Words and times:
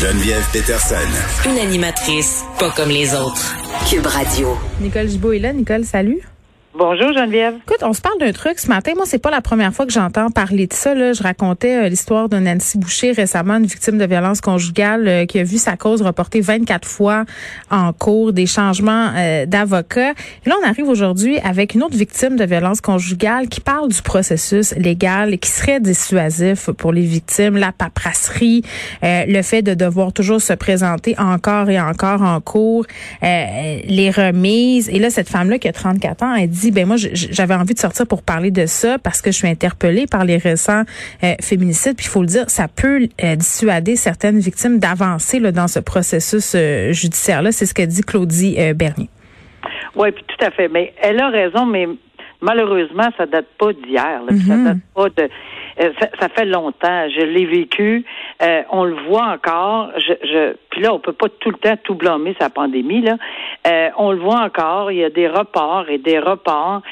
Geneviève 0.00 0.44
Peterson. 0.52 0.94
Une 1.48 1.56
animatrice 1.56 2.44
pas 2.58 2.70
comme 2.70 2.90
les 2.90 3.14
autres. 3.14 3.56
Cube 3.88 4.04
Radio. 4.04 4.54
Nicole 4.78 5.08
Gibault 5.08 5.32
est 5.32 5.38
là. 5.38 5.54
Nicole, 5.54 5.86
salut. 5.86 6.20
Bonjour 6.78 7.10
Geneviève. 7.14 7.54
Écoute, 7.66 7.82
on 7.82 7.94
se 7.94 8.02
parle 8.02 8.18
d'un 8.18 8.32
truc 8.32 8.58
ce 8.58 8.68
matin. 8.68 8.92
Moi, 8.96 9.06
c'est 9.06 9.18
pas 9.18 9.30
la 9.30 9.40
première 9.40 9.72
fois 9.72 9.86
que 9.86 9.92
j'entends 9.92 10.30
parler 10.30 10.66
de 10.66 10.74
ça. 10.74 10.94
Là. 10.94 11.14
Je 11.14 11.22
racontais 11.22 11.86
euh, 11.86 11.88
l'histoire 11.88 12.28
de 12.28 12.36
Nancy 12.36 12.76
Boucher 12.76 13.12
récemment, 13.12 13.54
une 13.54 13.64
victime 13.64 13.96
de 13.96 14.04
violence 14.04 14.42
conjugale 14.42 15.08
euh, 15.08 15.24
qui 15.24 15.38
a 15.38 15.42
vu 15.42 15.56
sa 15.56 15.78
cause 15.78 16.02
reportée 16.02 16.42
24 16.42 16.86
fois 16.86 17.24
en 17.70 17.94
cours, 17.94 18.34
des 18.34 18.44
changements 18.44 19.08
euh, 19.16 19.46
d'avocat. 19.46 20.10
Et 20.44 20.50
là, 20.50 20.56
on 20.62 20.68
arrive 20.68 20.86
aujourd'hui 20.86 21.38
avec 21.38 21.74
une 21.74 21.82
autre 21.82 21.96
victime 21.96 22.36
de 22.36 22.44
violence 22.44 22.82
conjugale 22.82 23.48
qui 23.48 23.62
parle 23.62 23.88
du 23.88 24.02
processus 24.02 24.74
légal 24.76 25.32
et 25.32 25.38
qui 25.38 25.48
serait 25.48 25.80
dissuasif 25.80 26.68
pour 26.72 26.92
les 26.92 27.06
victimes, 27.06 27.56
la 27.56 27.72
paperasserie, 27.72 28.62
le 29.02 29.40
fait 29.40 29.62
de 29.62 29.72
devoir 29.72 30.12
toujours 30.12 30.42
se 30.42 30.52
présenter 30.52 31.14
encore 31.18 31.70
et 31.70 31.80
encore 31.80 32.20
en 32.20 32.38
cours, 32.42 32.84
les 33.22 34.12
remises. 34.14 34.90
Et 34.90 34.98
là, 34.98 35.08
cette 35.08 35.30
femme-là 35.30 35.58
qui 35.58 35.68
a 35.68 35.72
34 35.72 36.22
ans, 36.22 36.34
elle 36.34 36.50
dit 36.50 36.65
ben 36.70 36.86
moi 36.86 36.96
j'avais 36.96 37.54
envie 37.54 37.74
de 37.74 37.78
sortir 37.78 38.06
pour 38.06 38.22
parler 38.22 38.50
de 38.50 38.66
ça 38.66 38.98
parce 38.98 39.22
que 39.22 39.30
je 39.30 39.36
suis 39.36 39.48
interpellée 39.48 40.06
par 40.06 40.24
les 40.24 40.36
récents 40.36 40.82
euh, 41.24 41.34
féminicides. 41.40 41.96
Puis 41.96 42.06
il 42.06 42.10
faut 42.10 42.22
le 42.22 42.26
dire, 42.26 42.48
ça 42.48 42.68
peut 42.68 43.08
euh, 43.22 43.36
dissuader 43.36 43.96
certaines 43.96 44.38
victimes 44.38 44.78
d'avancer 44.78 45.40
dans 45.52 45.68
ce 45.68 45.80
processus 45.80 46.54
euh, 46.54 46.92
judiciaire 46.92 47.42
là. 47.42 47.52
C'est 47.52 47.66
ce 47.66 47.74
que 47.74 47.82
dit 47.82 48.02
Claudie 48.02 48.56
Bernier. 48.74 49.08
Oui, 49.94 50.12
puis 50.12 50.24
tout 50.26 50.44
à 50.44 50.50
fait. 50.50 50.68
Mais 50.68 50.92
elle 51.02 51.20
a 51.20 51.28
raison, 51.28 51.64
mais 51.66 51.88
malheureusement, 52.40 53.08
ça 53.16 53.26
date 53.26 53.46
pas 53.58 53.72
d'hier. 53.72 54.20
Ça 54.28 54.34
mm-hmm. 54.34 54.64
date 54.64 54.78
pas 54.94 55.08
de. 55.08 55.28
Ça, 55.78 56.28
fait 56.28 56.46
longtemps. 56.46 57.08
Je 57.10 57.22
l'ai 57.22 57.44
vécu. 57.44 58.04
on 58.70 58.84
le 58.84 58.96
voit 59.08 59.26
encore. 59.26 59.90
Je, 59.96 60.12
je, 60.22 60.54
puis 60.70 60.80
là, 60.80 60.94
on 60.94 60.98
peut 60.98 61.12
pas 61.12 61.28
tout 61.28 61.50
le 61.50 61.58
temps 61.58 61.76
tout 61.82 61.94
blâmer 61.94 62.34
sa 62.40 62.50
pandémie. 62.50 63.02
Là, 63.02 63.16
on 63.98 64.12
le 64.12 64.18
voit 64.18 64.40
encore. 64.40 64.90
Il 64.90 64.98
y 64.98 65.04
a 65.04 65.10
des 65.10 65.28
reports 65.28 65.88
et 65.88 65.98
des 65.98 66.18
reports. 66.18 66.82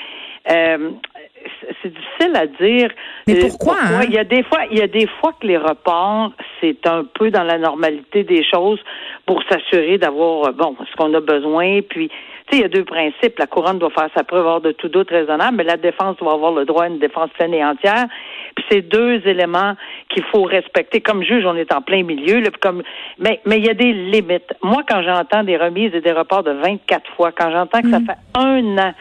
c'est 0.47 1.93
difficile 1.93 2.35
à 2.35 2.47
dire. 2.47 2.91
Mais 3.27 3.49
pourquoi? 3.49 3.77
Hein? 3.83 4.03
Il 4.09 4.15
y 4.15 4.19
a 4.19 4.25
des 4.25 4.43
fois, 4.43 4.61
il 4.71 4.79
y 4.79 4.83
a 4.83 4.87
des 4.87 5.07
fois 5.07 5.33
que 5.41 5.47
les 5.47 5.59
reports, 5.59 6.33
c'est 6.61 6.87
un 6.87 7.05
peu 7.05 7.31
dans 7.31 7.45
la 7.45 7.59
normalité 7.59 8.25
des 8.25 8.45
choses 8.45 8.81
pour 9.27 9.43
s'assurer 9.45 9.99
d'avoir 9.99 10.53
bon 10.53 10.77
ce 10.91 10.97
qu'on 10.97 11.13
a 11.15 11.21
besoin. 11.21 11.81
Puis 11.83 12.11
il 12.55 12.61
y 12.61 12.65
a 12.65 12.69
deux 12.69 12.85
principes. 12.85 13.39
La 13.39 13.47
couronne 13.47 13.79
doit 13.79 13.91
faire 13.91 14.09
sa 14.17 14.25
preuve 14.25 14.47
hors 14.47 14.61
de 14.61 14.73
tout 14.73 14.89
doute 14.89 15.11
raisonnable, 15.11 15.57
mais 15.57 15.65
la 15.65 15.77
défense 15.77 16.17
doit 16.19 16.33
avoir 16.33 16.53
le 16.53 16.65
droit 16.65 16.85
à 16.85 16.89
une 16.89 16.99
défense 16.99 17.31
pleine 17.31 17.55
et 17.55 17.65
entière. 17.65 18.07
Puis 18.55 18.65
c'est 18.71 18.83
deux 18.83 19.21
éléments 19.27 19.75
qu'il 20.09 20.25
faut 20.25 20.43
respecter. 20.43 21.01
Comme 21.01 21.23
juge, 21.23 21.45
on 21.47 21.57
est 21.57 21.73
en 21.73 21.83
plein 21.83 22.03
milieu. 22.03 22.41
Là, 22.41 22.51
comme, 22.61 22.83
mais 23.19 23.41
mais 23.45 23.59
il 23.59 23.67
y 23.67 23.71
a 23.71 23.75
des 23.75 23.93
limites. 23.93 24.55
Moi, 24.63 24.83
quand 24.89 25.03
j'entends 25.03 25.45
des 25.45 25.57
remises 25.57 25.95
et 25.95 26.01
des 26.01 26.13
reports 26.13 26.43
de 26.43 26.53
24 26.53 27.11
fois, 27.17 27.33
quand 27.33 27.51
j'entends 27.51 27.83
que 27.83 27.91
ça 27.91 28.01
mm. 28.01 28.07
fait 28.07 28.39
un 28.39 28.79
an, 28.79 28.95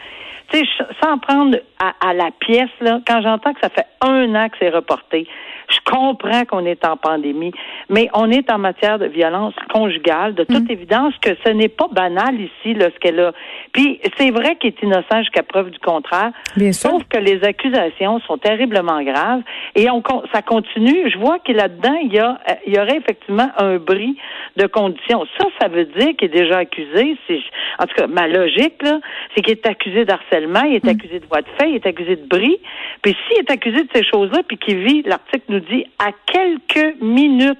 tu 0.50 0.58
sais, 0.58 0.64
sans 1.02 1.18
prendre 1.18 1.56
à, 1.78 1.94
à, 2.06 2.12
la 2.12 2.30
pièce, 2.38 2.70
là, 2.80 3.00
quand 3.06 3.22
j'entends 3.22 3.54
que 3.54 3.60
ça 3.60 3.70
fait 3.70 3.86
un 4.00 4.34
an 4.34 4.48
que 4.48 4.56
c'est 4.60 4.68
reporté, 4.68 5.26
je 5.68 5.78
comprends 5.90 6.44
qu'on 6.44 6.66
est 6.66 6.84
en 6.84 6.96
pandémie, 6.96 7.52
mais 7.88 8.08
on 8.14 8.30
est 8.30 8.50
en 8.50 8.58
matière 8.58 8.98
de 8.98 9.06
violence 9.06 9.54
conjugale, 9.72 10.34
de 10.34 10.44
toute 10.44 10.68
mm. 10.68 10.72
évidence 10.72 11.14
que 11.20 11.30
ce 11.44 11.50
n'est 11.50 11.68
pas 11.68 11.88
banal 11.90 12.40
ici, 12.40 12.74
là, 12.74 12.88
ce 12.94 12.98
qu'elle 12.98 13.20
a. 13.20 13.32
Puis 13.72 14.00
c'est 14.18 14.30
vrai 14.30 14.56
qu'il 14.56 14.70
est 14.70 14.82
innocent 14.82 15.20
jusqu'à 15.20 15.42
preuve 15.42 15.70
du 15.70 15.78
contraire. 15.78 16.32
Bien 16.56 16.72
sauf 16.72 17.02
que 17.08 17.18
les 17.18 17.42
accusations 17.44 18.20
sont 18.20 18.38
terriblement 18.38 19.02
graves 19.02 19.42
et 19.74 19.90
on, 19.90 20.02
ça 20.32 20.42
continue. 20.42 21.10
Je 21.10 21.18
vois 21.18 21.38
que 21.38 21.52
là-dedans, 21.52 21.96
il 22.02 22.12
y 22.12 22.18
a, 22.18 22.38
il 22.66 22.74
y 22.74 22.78
aurait 22.78 22.96
effectivement 22.96 23.50
un 23.58 23.76
bris 23.76 24.16
de 24.56 24.66
conditions. 24.66 25.24
Ça, 25.38 25.46
ça 25.60 25.68
veut 25.68 25.84
dire 25.84 26.16
qu'il 26.16 26.26
est 26.26 26.36
déjà 26.36 26.58
accusé. 26.58 27.16
C'est, 27.26 27.40
en 27.78 27.86
tout 27.86 27.94
cas, 27.96 28.06
ma 28.06 28.28
logique, 28.28 28.82
là, 28.82 29.00
c'est 29.34 29.42
qu'il 29.42 29.52
est 29.52 29.66
accusé 29.66 30.04
d'harcèlement, 30.04 30.62
il 30.62 30.76
est 30.76 30.84
mm. 30.84 30.88
accusé 30.88 31.20
de 31.20 31.26
voie 31.26 31.42
de 31.42 31.48
fait, 31.58 31.70
il 31.70 31.76
est 31.76 31.86
accusé 31.86 32.16
de 32.16 32.26
bris. 32.26 32.58
Puis 33.02 33.16
s'il 33.26 33.38
est 33.38 33.50
accusé 33.50 33.82
de 33.82 33.88
ces 33.94 34.04
choses-là, 34.04 34.42
puis 34.46 34.58
qu'il 34.58 34.78
vit, 34.78 35.02
l'article 35.02 35.53
nous 35.54 35.60
dit 35.60 35.86
à 35.98 36.10
quelques 36.26 37.00
minutes 37.00 37.58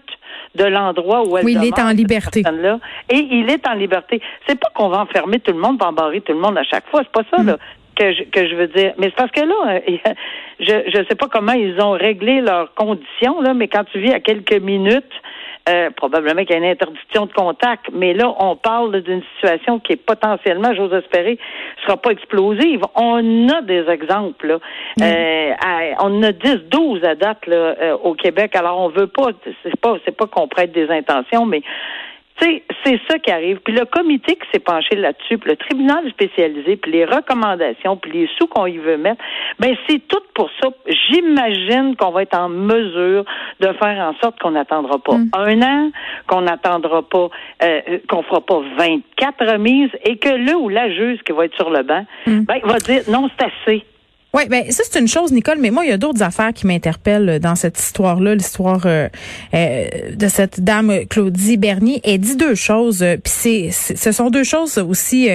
de 0.54 0.64
l'endroit 0.64 1.26
où 1.26 1.36
elle 1.36 1.44
oui, 1.44 1.56
il 1.56 1.64
est 1.64 1.78
en 1.78 1.90
liberté. 1.90 2.42
Là, 2.42 2.78
et 3.08 3.18
il 3.18 3.50
est 3.50 3.66
en 3.66 3.74
liberté. 3.74 4.20
C'est 4.46 4.58
pas 4.58 4.68
qu'on 4.74 4.88
va 4.88 5.00
enfermer 5.00 5.40
tout 5.40 5.52
le 5.52 5.58
monde, 5.58 5.78
va 5.78 5.88
embarrer 5.88 6.20
tout 6.20 6.32
le 6.32 6.38
monde 6.38 6.58
à 6.58 6.64
chaque 6.64 6.88
fois. 6.88 7.02
C'est 7.02 7.12
pas 7.12 7.28
ça, 7.30 7.42
mm. 7.42 7.46
là. 7.46 7.58
Que 7.96 8.12
je, 8.12 8.24
que 8.24 8.48
je 8.48 8.56
veux 8.56 8.66
dire. 8.66 8.92
Mais 8.98 9.06
c'est 9.06 9.14
parce 9.14 9.30
que 9.30 9.40
là, 9.40 9.80
je 10.60 10.98
ne 10.98 11.04
sais 11.04 11.14
pas 11.14 11.28
comment 11.28 11.52
ils 11.52 11.80
ont 11.80 11.92
réglé 11.92 12.40
leurs 12.40 12.74
conditions, 12.74 13.40
là, 13.40 13.54
mais 13.54 13.68
quand 13.68 13.84
tu 13.84 14.00
vis 14.00 14.12
à 14.12 14.18
quelques 14.18 14.60
minutes 14.60 15.12
euh, 15.66 15.90
probablement 15.96 16.44
qu'il 16.44 16.50
y 16.50 16.54
a 16.54 16.58
une 16.58 16.70
interdiction 16.70 17.24
de 17.24 17.32
contact, 17.32 17.86
mais 17.92 18.12
là, 18.12 18.34
on 18.38 18.54
parle 18.54 19.00
d'une 19.00 19.22
situation 19.34 19.78
qui 19.78 19.92
est 19.92 19.96
potentiellement, 19.96 20.74
j'ose 20.74 20.92
espérer, 20.92 21.38
sera 21.82 21.96
pas 21.96 22.10
explosive. 22.10 22.82
On 22.94 23.48
a 23.48 23.62
des 23.62 23.88
exemples. 23.88 24.46
Là. 24.46 24.58
Euh, 25.00 25.52
on 26.00 26.22
a 26.22 26.32
10, 26.32 26.68
12 26.70 27.04
à 27.04 27.14
date 27.14 27.46
là, 27.46 27.56
euh, 27.80 27.96
au 28.02 28.12
Québec. 28.14 28.54
Alors, 28.56 28.78
on 28.78 28.88
veut 28.90 29.06
pas, 29.06 29.28
c'est 29.62 29.80
pas, 29.80 29.96
c'est 30.04 30.14
pas 30.14 30.26
qu'on 30.26 30.48
prête 30.48 30.72
des 30.72 30.90
intentions, 30.90 31.46
mais 31.46 31.62
c'est 32.40 33.00
ça 33.08 33.18
qui 33.18 33.30
arrive. 33.30 33.58
Puis 33.64 33.72
le 33.72 33.84
comité 33.84 34.34
qui 34.34 34.46
s'est 34.52 34.58
penché 34.58 34.96
là-dessus, 34.96 35.38
puis 35.38 35.50
le 35.50 35.56
tribunal 35.56 36.08
spécialisé, 36.10 36.76
puis 36.76 36.92
les 36.92 37.04
recommandations, 37.04 37.96
puis 37.96 38.10
les 38.12 38.28
sous 38.36 38.46
qu'on 38.46 38.66
y 38.66 38.78
veut 38.78 38.96
mettre, 38.96 39.22
ben 39.58 39.74
c'est 39.88 40.06
tout 40.08 40.22
pour 40.34 40.50
ça. 40.60 40.70
J'imagine 41.08 41.96
qu'on 41.96 42.10
va 42.10 42.22
être 42.22 42.36
en 42.36 42.48
mesure 42.48 43.24
de 43.60 43.72
faire 43.74 43.98
en 43.98 44.14
sorte 44.20 44.38
qu'on 44.40 44.52
n'attendra 44.52 44.98
pas 44.98 45.16
mm. 45.16 45.30
un 45.34 45.62
an, 45.62 45.90
qu'on 46.26 46.42
n'attendra 46.42 47.02
pas, 47.02 47.28
euh, 47.62 47.98
qu'on 48.08 48.22
fera 48.22 48.40
pas 48.40 48.60
24 48.78 49.52
remises, 49.52 49.90
et 50.04 50.16
que 50.18 50.28
là 50.28 50.58
où 50.58 50.68
la 50.68 50.90
juge 50.90 51.20
qui 51.24 51.32
va 51.32 51.46
être 51.46 51.56
sur 51.56 51.70
le 51.70 51.82
banc, 51.82 52.04
mm. 52.26 52.40
ben, 52.44 52.60
va 52.64 52.78
dire 52.78 53.02
non, 53.08 53.30
c'est 53.38 53.46
assez. 53.46 53.84
Oui, 54.34 54.48
ben 54.50 54.64
ça 54.68 54.82
c'est 54.90 54.98
une 54.98 55.06
chose, 55.06 55.30
Nicole, 55.30 55.58
mais 55.60 55.70
moi 55.70 55.84
il 55.84 55.90
y 55.90 55.92
a 55.92 55.96
d'autres 55.96 56.24
affaires 56.24 56.52
qui 56.52 56.66
m'interpellent 56.66 57.38
dans 57.38 57.54
cette 57.54 57.78
histoire-là, 57.78 58.34
l'histoire 58.34 58.80
euh, 58.84 59.08
euh, 59.54 59.86
de 60.12 60.26
cette 60.26 60.58
dame 60.60 60.92
Claudie 61.08 61.56
Bernier. 61.56 62.00
Elle 62.02 62.18
dit 62.18 62.34
deux 62.34 62.56
choses, 62.56 63.04
euh, 63.04 63.16
puis 63.16 63.70
c'est, 63.70 63.94
ce 63.94 64.10
sont 64.10 64.30
deux 64.30 64.42
choses 64.42 64.76
aussi 64.78 65.28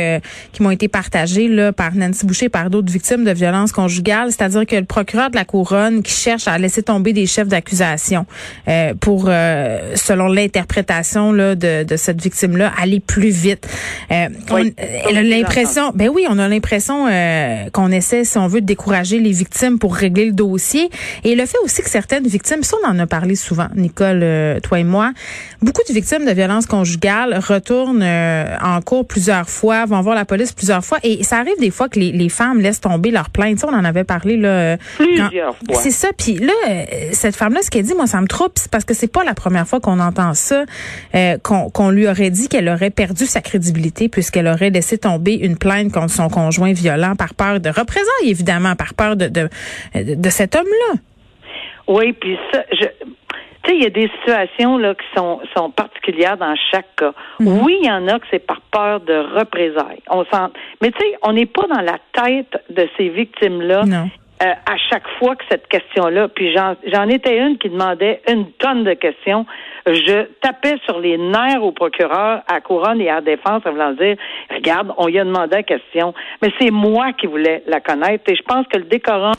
qui 0.51 0.63
m'ont 0.63 0.71
été 0.71 0.89
partagées 0.89 1.47
là 1.47 1.71
par 1.71 1.95
Nancy 1.95 2.25
Boucher, 2.25 2.49
par 2.49 2.69
d'autres 2.69 2.91
victimes 2.91 3.23
de 3.23 3.31
violences 3.31 3.71
conjugales, 3.71 4.33
c'est-à-dire 4.33 4.65
que 4.65 4.75
le 4.75 4.83
procureur 4.83 5.29
de 5.29 5.35
la 5.37 5.45
couronne 5.45 6.03
qui 6.03 6.11
cherche 6.11 6.49
à 6.49 6.57
laisser 6.57 6.83
tomber 6.83 7.13
des 7.13 7.25
chefs 7.25 7.47
d'accusation 7.47 8.25
pour, 8.99 9.25
selon 9.25 10.27
l'interprétation 10.27 11.31
là 11.31 11.55
de, 11.55 11.83
de 11.83 11.95
cette 11.95 12.21
victime-là, 12.21 12.73
aller 12.77 12.99
plus 12.99 13.29
vite. 13.29 13.65
on, 14.11 14.57
elle 14.57 15.17
a 15.17 15.23
l'impression, 15.23 15.93
ben 15.95 16.09
oui, 16.09 16.25
on 16.29 16.37
a 16.37 16.49
l'impression 16.49 17.05
qu'on 17.71 17.91
essaie, 17.91 18.25
si 18.25 18.37
on 18.37 18.47
veut, 18.47 18.59
de 18.59 18.65
découvrir 18.65 18.88
les 18.91 19.31
victimes 19.31 19.79
pour 19.79 19.95
régler 19.95 20.25
le 20.25 20.31
dossier. 20.31 20.89
Et 21.23 21.35
le 21.35 21.45
fait 21.45 21.57
aussi 21.63 21.81
que 21.81 21.89
certaines 21.89 22.27
victimes, 22.27 22.63
ça 22.63 22.77
on 22.83 22.87
en 22.87 22.99
a 22.99 23.07
parlé 23.07 23.35
souvent, 23.35 23.67
Nicole, 23.75 24.21
euh, 24.23 24.59
toi 24.59 24.79
et 24.79 24.83
moi, 24.83 25.11
beaucoup 25.61 25.81
de 25.87 25.93
victimes 25.93 26.25
de 26.25 26.31
violences 26.31 26.65
conjugales 26.65 27.37
retournent 27.37 28.03
euh, 28.03 28.57
en 28.61 28.81
cours 28.81 29.05
plusieurs 29.05 29.49
fois, 29.49 29.85
vont 29.85 30.01
voir 30.01 30.15
la 30.15 30.25
police 30.25 30.51
plusieurs 30.53 30.83
fois. 30.83 30.99
Et 31.03 31.23
ça 31.23 31.37
arrive 31.37 31.59
des 31.59 31.71
fois 31.71 31.89
que 31.89 31.99
les, 31.99 32.11
les 32.11 32.29
femmes 32.29 32.59
laissent 32.59 32.81
tomber 32.81 33.11
leur 33.11 33.29
plainte. 33.29 33.59
Ça, 33.59 33.67
on 33.67 33.75
en 33.75 33.83
avait 33.83 34.03
parlé 34.03 34.37
là. 34.37 34.49
Euh, 34.49 34.77
plusieurs 34.97 35.55
fois. 35.55 35.75
C'est 35.81 35.91
ça. 35.91 36.09
Puis 36.17 36.35
là, 36.35 36.53
cette 37.11 37.35
femme-là, 37.35 37.61
ce 37.61 37.69
qu'elle 37.69 37.83
dit, 37.83 37.93
moi, 37.93 38.07
ça 38.07 38.21
me 38.21 38.27
trouble, 38.27 38.53
c'est 38.55 38.71
parce 38.71 38.85
que 38.85 38.93
c'est 38.93 39.11
pas 39.11 39.23
la 39.23 39.33
première 39.33 39.67
fois 39.67 39.79
qu'on 39.79 39.99
entend 39.99 40.33
ça, 40.33 40.65
qu'on 41.43 41.89
lui 41.89 42.07
aurait 42.07 42.29
dit 42.29 42.47
qu'elle 42.47 42.69
aurait 42.69 42.89
perdu 42.89 43.25
sa 43.25 43.41
crédibilité 43.41 44.09
puisqu'elle 44.09 44.47
aurait 44.47 44.69
laissé 44.69 44.97
tomber 44.97 45.33
une 45.33 45.57
plainte 45.57 45.91
contre 45.91 46.11
son 46.11 46.29
conjoint 46.29 46.73
violent 46.73 47.15
par 47.15 47.33
peur 47.33 47.59
de 47.59 47.69
représailles, 47.69 48.05
évidemment 48.25 48.75
par 48.75 48.93
peur 48.93 49.15
de, 49.15 49.27
de, 49.27 49.49
de 49.95 50.29
cet 50.29 50.55
homme-là. 50.55 50.99
Oui, 51.87 52.13
puis 52.13 52.37
ça, 52.53 52.63
je, 52.71 52.85
tu 53.63 53.71
sais, 53.71 53.77
il 53.77 53.83
y 53.83 53.85
a 53.85 53.89
des 53.89 54.09
situations 54.19 54.77
là 54.77 54.95
qui 54.95 55.05
sont, 55.15 55.41
sont 55.55 55.69
particulières 55.69 56.37
dans 56.37 56.55
chaque 56.71 56.95
cas. 56.95 57.13
Mhm. 57.39 57.61
Oui, 57.63 57.77
il 57.81 57.87
y 57.87 57.91
en 57.91 58.07
a 58.07 58.19
que 58.19 58.25
c'est 58.31 58.45
par 58.45 58.61
peur 58.71 59.01
de 59.01 59.13
représailles. 59.37 60.01
On 60.09 60.23
sent, 60.25 60.53
mais 60.81 60.91
tu 60.91 60.99
sais, 60.99 61.15
on 61.23 61.33
n'est 61.33 61.45
pas 61.45 61.67
dans 61.67 61.81
la 61.81 61.97
tête 62.13 62.63
de 62.69 62.87
ces 62.97 63.09
victimes-là. 63.09 63.83
Euh, 64.41 64.45
à 64.45 64.77
chaque 64.89 65.07
fois 65.17 65.35
que 65.35 65.43
cette 65.51 65.67
question-là, 65.67 66.29
puis 66.29 66.55
j'en 66.55 67.09
étais 67.09 67.37
une 67.37 67.57
qui 67.57 67.69
demandait 67.69 68.21
une 68.29 68.49
tonne 68.53 68.85
de 68.85 68.93
questions. 68.93 69.45
Je 69.85 70.27
tapais 70.41 70.77
sur 70.85 70.99
les 70.99 71.17
nerfs 71.17 71.63
au 71.63 71.71
procureur, 71.71 72.41
à 72.47 72.61
couronne 72.61 73.01
et 73.01 73.09
à 73.09 73.21
défense, 73.21 73.61
en 73.65 73.71
voulant 73.71 73.93
dire, 73.93 74.15
regarde, 74.49 74.93
on 74.97 75.07
y 75.07 75.19
a 75.19 75.23
demandé 75.23 75.57
la 75.57 75.63
question, 75.63 76.13
mais 76.41 76.51
c'est 76.59 76.71
moi 76.71 77.13
qui 77.13 77.27
voulais 77.27 77.63
la 77.67 77.79
connaître. 77.79 78.23
Et 78.31 78.35
je 78.35 78.43
pense 78.43 78.65
que 78.67 78.77
le 78.77 78.85
décorum, 78.85 79.33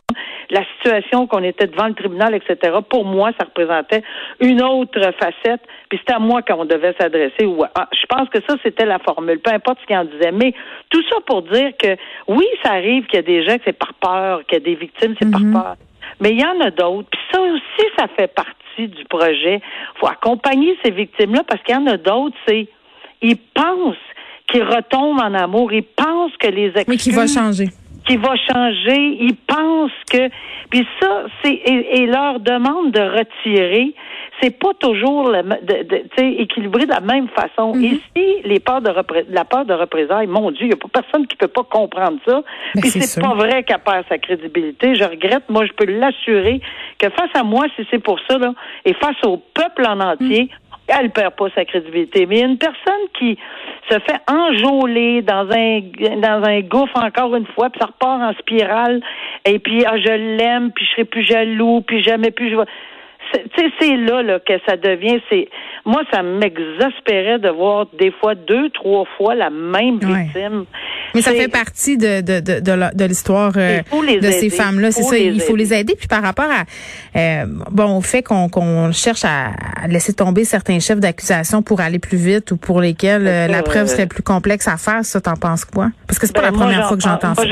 la 0.51 0.65
situation 0.77 1.27
qu'on 1.27 1.43
était 1.45 1.67
devant 1.67 1.87
le 1.87 1.95
tribunal, 1.95 2.35
etc., 2.35 2.79
pour 2.89 3.05
moi, 3.05 3.31
ça 3.39 3.47
représentait 3.47 4.03
une 4.41 4.63
autre 4.63 5.01
facette. 5.19 5.63
Puis 5.89 5.99
c'était 5.99 6.15
à 6.15 6.19
moi 6.19 6.43
qu'on 6.43 6.65
devait 6.65 6.95
s'adresser. 6.99 7.49
Ah, 7.75 7.89
je 7.93 8.07
pense 8.07 8.29
que 8.29 8.39
ça, 8.49 8.57
c'était 8.63 8.87
la 8.87 8.99
formule, 8.99 9.41
peu 9.41 9.53
importe 9.53 9.79
ce 9.81 9.87
qu'il 9.87 9.97
en 9.97 10.05
disait. 10.05 10.33
Mais 10.33 10.55
tout 10.89 11.03
ça 11.09 11.17
pour 11.27 11.43
dire 11.43 11.73
que 11.79 11.97
oui, 12.29 12.47
ça 12.63 12.73
arrive 12.73 13.07
qu'il 13.07 13.17
y 13.17 13.19
a 13.19 13.23
des 13.23 13.45
gens 13.45 13.57
que 13.57 13.63
c'est 13.67 13.79
par 13.79 13.95
peur, 13.95 14.45
qu'il 14.47 14.59
y 14.59 14.61
a 14.61 14.65
des 14.65 14.75
victimes, 14.75 15.15
c'est 15.21 15.31
par 15.31 15.41
mhm. 15.41 15.53
peur. 15.53 15.77
Mais 16.21 16.31
il 16.31 16.41
y 16.41 16.45
en 16.45 16.61
a 16.61 16.71
d'autres. 16.71 17.09
Puis 17.11 17.21
ça 17.33 17.41
aussi, 17.41 17.89
ça 17.99 18.07
fait 18.17 18.33
partie 18.35 18.89
du 18.89 19.05
projet. 19.05 19.61
faut 19.97 20.09
accompagner 20.09 20.77
ces 20.85 20.91
victimes-là 20.91 21.43
parce 21.47 21.63
qu'il 21.63 21.75
y 21.75 21.79
en 21.79 21.87
a 21.87 21.97
d'autres, 21.97 22.37
c'est 22.47 22.69
ils 23.23 23.37
pensent 23.37 23.97
qu'ils 24.49 24.65
retombent 24.65 25.21
en 25.21 25.35
amour, 25.35 25.73
ils 25.73 25.83
pensent 25.83 26.37
que 26.39 26.49
les 26.49 26.69
excuses... 26.69 26.87
Oui, 26.89 26.97
qui 26.97 27.11
va 27.11 27.27
changer 27.27 27.69
qui 28.07 28.17
va 28.17 28.35
changer. 28.37 29.19
Ils 29.21 29.37
pensent 29.47 29.91
que 30.11 30.29
puis 30.71 30.87
ça 31.01 31.25
c'est 31.43 31.61
et, 31.65 32.07
leur 32.07 32.41
demande 32.41 32.93
de 32.93 33.01
retirer, 33.01 33.95
c'est 34.41 34.59
pas 34.59 34.73
toujours 34.79 35.29
le, 35.29 35.43
de, 35.43 36.41
équilibré 36.41 36.87
de 36.87 36.91
la 36.91 37.01
même 37.01 37.29
façon. 37.29 37.75
Ici, 37.75 38.01
les 38.45 38.61
peurs 38.61 38.81
de 38.81 38.91
la 39.31 39.45
peur 39.45 39.65
de 39.65 39.75
représailles, 39.75 40.27
mon 40.27 40.51
Dieu, 40.51 40.67
il 40.67 40.71
y 40.71 40.73
a 40.73 40.77
pas 40.77 40.89
personne 41.03 41.27
qui 41.27 41.37
peut 41.37 41.49
pas 41.49 41.65
comprendre 41.65 42.19
ça. 42.27 42.43
Puis 42.81 42.91
c'est 42.91 43.21
pas 43.21 43.35
vrai 43.35 43.63
qu'elle 43.65 43.79
perd 43.79 44.05
sa 44.09 44.19
crédibilité. 44.19 44.95
Je 44.95 45.05
regrette. 45.05 45.49
Moi, 45.49 45.67
je 45.67 45.73
peux 45.73 45.87
l'assurer 45.91 46.61
que 46.99 47.09
face 47.11 47.31
à 47.35 47.43
moi, 47.43 47.67
si 47.77 47.87
c'est 47.91 48.03
pour 48.03 48.19
ça 48.29 48.39
là, 48.39 48.55
et 48.85 48.95
face 48.95 49.17
au 49.25 49.37
peuple 49.37 49.87
en 49.87 50.01
entier. 50.01 50.45
Mm 50.45 50.71
elle 50.99 51.11
perd 51.11 51.35
pas 51.35 51.49
sa 51.55 51.65
crédibilité. 51.65 52.27
Mais 52.27 52.41
une 52.41 52.59
personne 52.59 53.07
qui 53.19 53.39
se 53.89 53.99
fait 54.01 54.21
enjôler 54.29 55.23
dans 55.23 55.49
un 55.51 55.81
dans 56.17 56.45
un 56.45 56.61
gouffre 56.61 56.97
encore 56.97 57.35
une 57.37 57.47
fois, 57.47 57.71
puis 57.71 57.81
ça 57.81 57.87
repart 57.87 58.21
en 58.21 58.33
spirale, 58.39 59.01
et 59.45 59.59
puis 59.59 59.85
ah, 59.87 59.97
je 59.99 60.11
l'aime, 60.11 60.73
puis 60.73 60.85
je 60.85 60.91
serai 60.93 61.05
plus 61.05 61.25
jaloux, 61.25 61.83
puis 61.83 62.03
jamais 62.03 62.31
plus 62.31 62.51
je 62.51 62.57
vais 62.57 62.67
c'est 63.33 63.97
là, 63.97 64.23
là 64.23 64.39
que 64.41 64.55
ça 64.67 64.77
devient. 64.77 65.21
C'est 65.29 65.49
moi, 65.85 66.03
ça 66.13 66.23
m'exaspérait 66.23 67.39
de 67.39 67.49
voir 67.49 67.87
des 67.99 68.11
fois 68.11 68.35
deux, 68.35 68.71
trois 68.71 69.05
fois 69.17 69.35
la 69.35 69.51
même 69.51 69.99
victime. 69.99 70.67
Mais 71.15 71.23
ça 71.23 71.33
fait 71.33 71.49
partie 71.49 71.97
de 71.97 72.21
de 72.21 72.41
de, 72.41 72.61
de, 72.61 73.05
l'histoire 73.05 73.53
euh, 73.57 73.81
de 74.21 74.31
ces 74.31 74.51
femmes-là. 74.51 74.91
C'est 74.93 75.03
ça, 75.03 75.17
il 75.17 75.41
faut 75.41 75.57
les 75.57 75.73
aider. 75.75 75.95
Puis 75.97 76.09
par 76.09 76.23
rapport 76.23 76.47
à 76.47 76.65
euh, 77.19 77.47
bon 77.71 77.97
au 77.97 78.01
fait 78.01 78.23
qu'on 78.23 78.49
qu'on 78.49 78.93
cherche 78.93 79.25
à, 79.25 79.51
laisser 79.89 80.13
tomber 80.13 80.45
certains 80.45 80.79
chefs 80.79 81.01
d'accusation 81.01 81.63
pour 81.63 81.81
aller 81.81 81.99
plus 81.99 82.19
vite 82.19 82.53
ou 82.53 82.57
pour 82.57 82.81
lesquels 82.81 83.27
euh, 83.27 83.47
la 83.47 83.63
preuve 83.63 83.87
serait 83.87 84.07
plus 84.07 84.23
complexe 84.23 84.69
à 84.69 84.77
faire, 84.77 85.05
ça 85.05 85.21
t'en 85.21 85.37
penses 85.37 85.65
quoi? 85.65 85.89
Parce 86.07 86.19
que 86.19 86.27
c'est 86.27 86.33
pas 86.33 86.43
ben, 86.43 86.53
la 86.53 86.59
première 86.59 86.89
fois 86.89 86.97
que 86.97 87.03
j'entends 87.03 87.35
ça. 87.35 87.43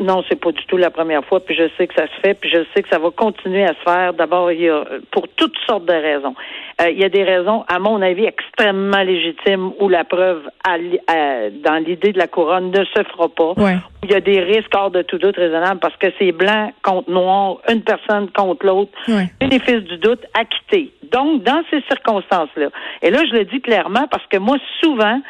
Non, 0.00 0.22
c'est 0.28 0.40
pas 0.40 0.52
du 0.52 0.64
tout 0.66 0.76
la 0.76 0.90
première 0.90 1.24
fois. 1.24 1.40
Puis 1.40 1.54
je 1.54 1.68
sais 1.76 1.86
que 1.86 1.94
ça 1.94 2.06
se 2.06 2.20
fait. 2.20 2.34
Puis 2.34 2.50
je 2.50 2.64
sais 2.74 2.82
que 2.82 2.88
ça 2.88 2.98
va 2.98 3.10
continuer 3.10 3.64
à 3.64 3.74
se 3.74 3.82
faire. 3.84 4.14
D'abord, 4.14 4.52
il 4.52 4.62
y 4.62 4.68
a 4.68 4.84
pour 5.10 5.26
toutes 5.36 5.56
sortes 5.66 5.86
de 5.86 5.92
raisons. 5.92 6.34
Euh, 6.80 6.90
il 6.90 6.98
y 6.98 7.04
a 7.04 7.08
des 7.08 7.24
raisons, 7.24 7.64
à 7.68 7.78
mon 7.78 8.00
avis, 8.00 8.24
extrêmement 8.24 9.02
légitimes 9.02 9.72
où 9.80 9.88
la 9.88 10.04
preuve 10.04 10.42
dans 10.66 11.84
l'idée 11.84 12.12
de 12.12 12.18
la 12.18 12.26
couronne 12.26 12.70
ne 12.70 12.84
se 12.84 13.02
fera 13.04 13.28
pas. 13.28 13.54
Il 14.02 14.10
y 14.10 14.14
a 14.14 14.20
des 14.20 14.40
risques 14.40 14.74
hors 14.74 14.90
de 14.90 15.02
tout 15.02 15.18
doute 15.18 15.36
raisonnable 15.36 15.80
parce 15.80 15.96
que 15.96 16.06
c'est 16.18 16.32
blanc 16.32 16.72
contre 16.82 17.10
noir, 17.10 17.58
une 17.68 17.82
personne 17.82 18.30
contre 18.30 18.64
l'autre, 18.66 18.92
bénéfice 19.40 19.82
du 19.84 19.98
doute 19.98 20.24
acquitté. 20.34 20.92
Donc, 21.10 21.42
dans 21.42 21.62
ces 21.70 21.82
circonstances-là, 21.82 22.68
et 23.02 23.10
là, 23.10 23.20
je 23.28 23.36
le 23.36 23.44
dis 23.44 23.60
clairement 23.60 24.06
parce 24.10 24.26
que 24.26 24.38
moi, 24.38 24.56
souvent, 24.80 25.20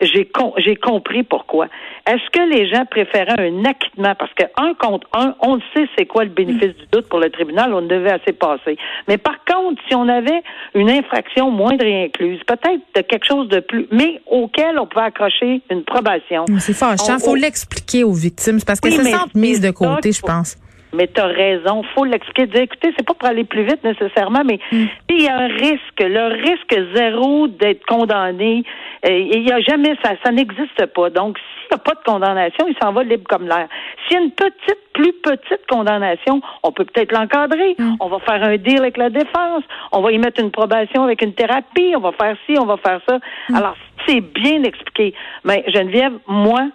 j'ai 0.00 0.30
j'ai 0.58 0.76
compris 0.76 1.22
pourquoi. 1.22 1.66
Est-ce 2.06 2.30
que 2.30 2.48
les 2.48 2.68
gens 2.68 2.84
préféraient 2.86 3.38
un 3.38 3.64
acquittement? 3.64 4.14
Parce 4.18 4.32
que 4.34 4.44
un 4.56 4.74
contre 4.74 5.06
un, 5.12 5.34
on 5.40 5.56
le 5.56 5.62
sait 5.74 5.88
c'est 5.96 6.06
quoi 6.06 6.24
le 6.24 6.30
bénéfice 6.30 6.76
du 6.76 6.86
doute 6.92 7.08
pour 7.08 7.18
le 7.18 7.30
tribunal, 7.30 7.74
on 7.74 7.82
devait 7.82 8.12
assez 8.12 8.32
passer. 8.32 8.76
Mais 9.08 9.18
par 9.18 9.44
contre, 9.44 9.80
si 9.88 9.94
on 9.94 10.08
avait 10.08 10.42
une 10.74 10.90
infraction 10.90 11.50
moindre 11.50 11.84
et 11.84 12.04
incluse, 12.04 12.40
peut-être 12.46 12.82
de 12.94 13.00
quelque 13.02 13.26
chose 13.26 13.48
de 13.48 13.60
plus, 13.60 13.88
mais 13.90 14.20
auquel 14.26 14.78
on 14.78 14.86
pouvait 14.86 15.06
accrocher 15.06 15.62
une 15.70 15.84
probation. 15.84 16.44
C'est 16.58 16.74
fâchant, 16.74 17.16
il 17.18 17.24
faut 17.24 17.34
l'expliquer 17.34 18.04
aux 18.04 18.12
victimes 18.12 18.58
parce 18.64 18.80
que 18.80 18.90
se 18.90 19.02
sentent 19.02 19.34
mises 19.34 19.60
de 19.60 19.70
côté, 19.70 20.12
je 20.12 20.22
pense. 20.22 20.56
Mais 20.92 21.06
tu 21.06 21.20
as 21.20 21.26
raison, 21.26 21.82
faut 21.94 22.04
l'expliquer. 22.04 22.46
Dire, 22.46 22.62
écoutez, 22.62 22.92
c'est 22.96 23.06
pas 23.06 23.14
pour 23.14 23.28
aller 23.28 23.44
plus 23.44 23.64
vite 23.64 23.84
nécessairement, 23.84 24.42
mais 24.44 24.58
mm. 24.72 24.84
il 25.10 25.22
y 25.22 25.28
a 25.28 25.36
un 25.36 25.48
risque, 25.48 26.00
le 26.00 26.42
risque 26.42 26.94
zéro 26.94 27.48
d'être 27.48 27.84
condamné, 27.86 28.64
il 29.04 29.46
y 29.46 29.52
a 29.52 29.60
jamais 29.60 29.94
ça, 30.02 30.12
ça 30.24 30.32
n'existe 30.32 30.86
pas. 30.86 31.10
Donc, 31.10 31.38
s'il 31.38 31.76
n'y 31.76 31.76
a 31.76 31.78
pas 31.78 31.94
de 31.94 32.04
condamnation, 32.04 32.66
il 32.68 32.76
s'en 32.80 32.92
va 32.92 33.02
libre 33.02 33.24
comme 33.28 33.46
l'air. 33.46 33.68
S'il 34.06 34.16
y 34.16 34.20
a 34.20 34.24
une 34.24 34.32
petite, 34.32 34.78
plus 34.94 35.12
petite 35.12 35.66
condamnation, 35.68 36.40
on 36.62 36.72
peut 36.72 36.84
peut-être 36.84 37.12
l'encadrer. 37.12 37.76
Mm. 37.78 37.96
On 38.00 38.08
va 38.08 38.18
faire 38.20 38.42
un 38.42 38.56
deal 38.56 38.78
avec 38.78 38.96
la 38.96 39.10
défense. 39.10 39.62
On 39.92 40.00
va 40.00 40.12
y 40.12 40.18
mettre 40.18 40.40
une 40.40 40.50
probation 40.50 41.04
avec 41.04 41.22
une 41.22 41.34
thérapie. 41.34 41.94
On 41.96 42.00
va 42.00 42.12
faire 42.12 42.36
ci, 42.46 42.56
on 42.58 42.66
va 42.66 42.76
faire 42.78 43.00
ça. 43.08 43.18
Mm. 43.48 43.54
Alors, 43.56 43.76
c'est 44.06 44.20
bien 44.20 44.62
expliqué. 44.64 45.14
Mais 45.44 45.64
Geneviève, 45.68 46.18
moi, 46.26 46.68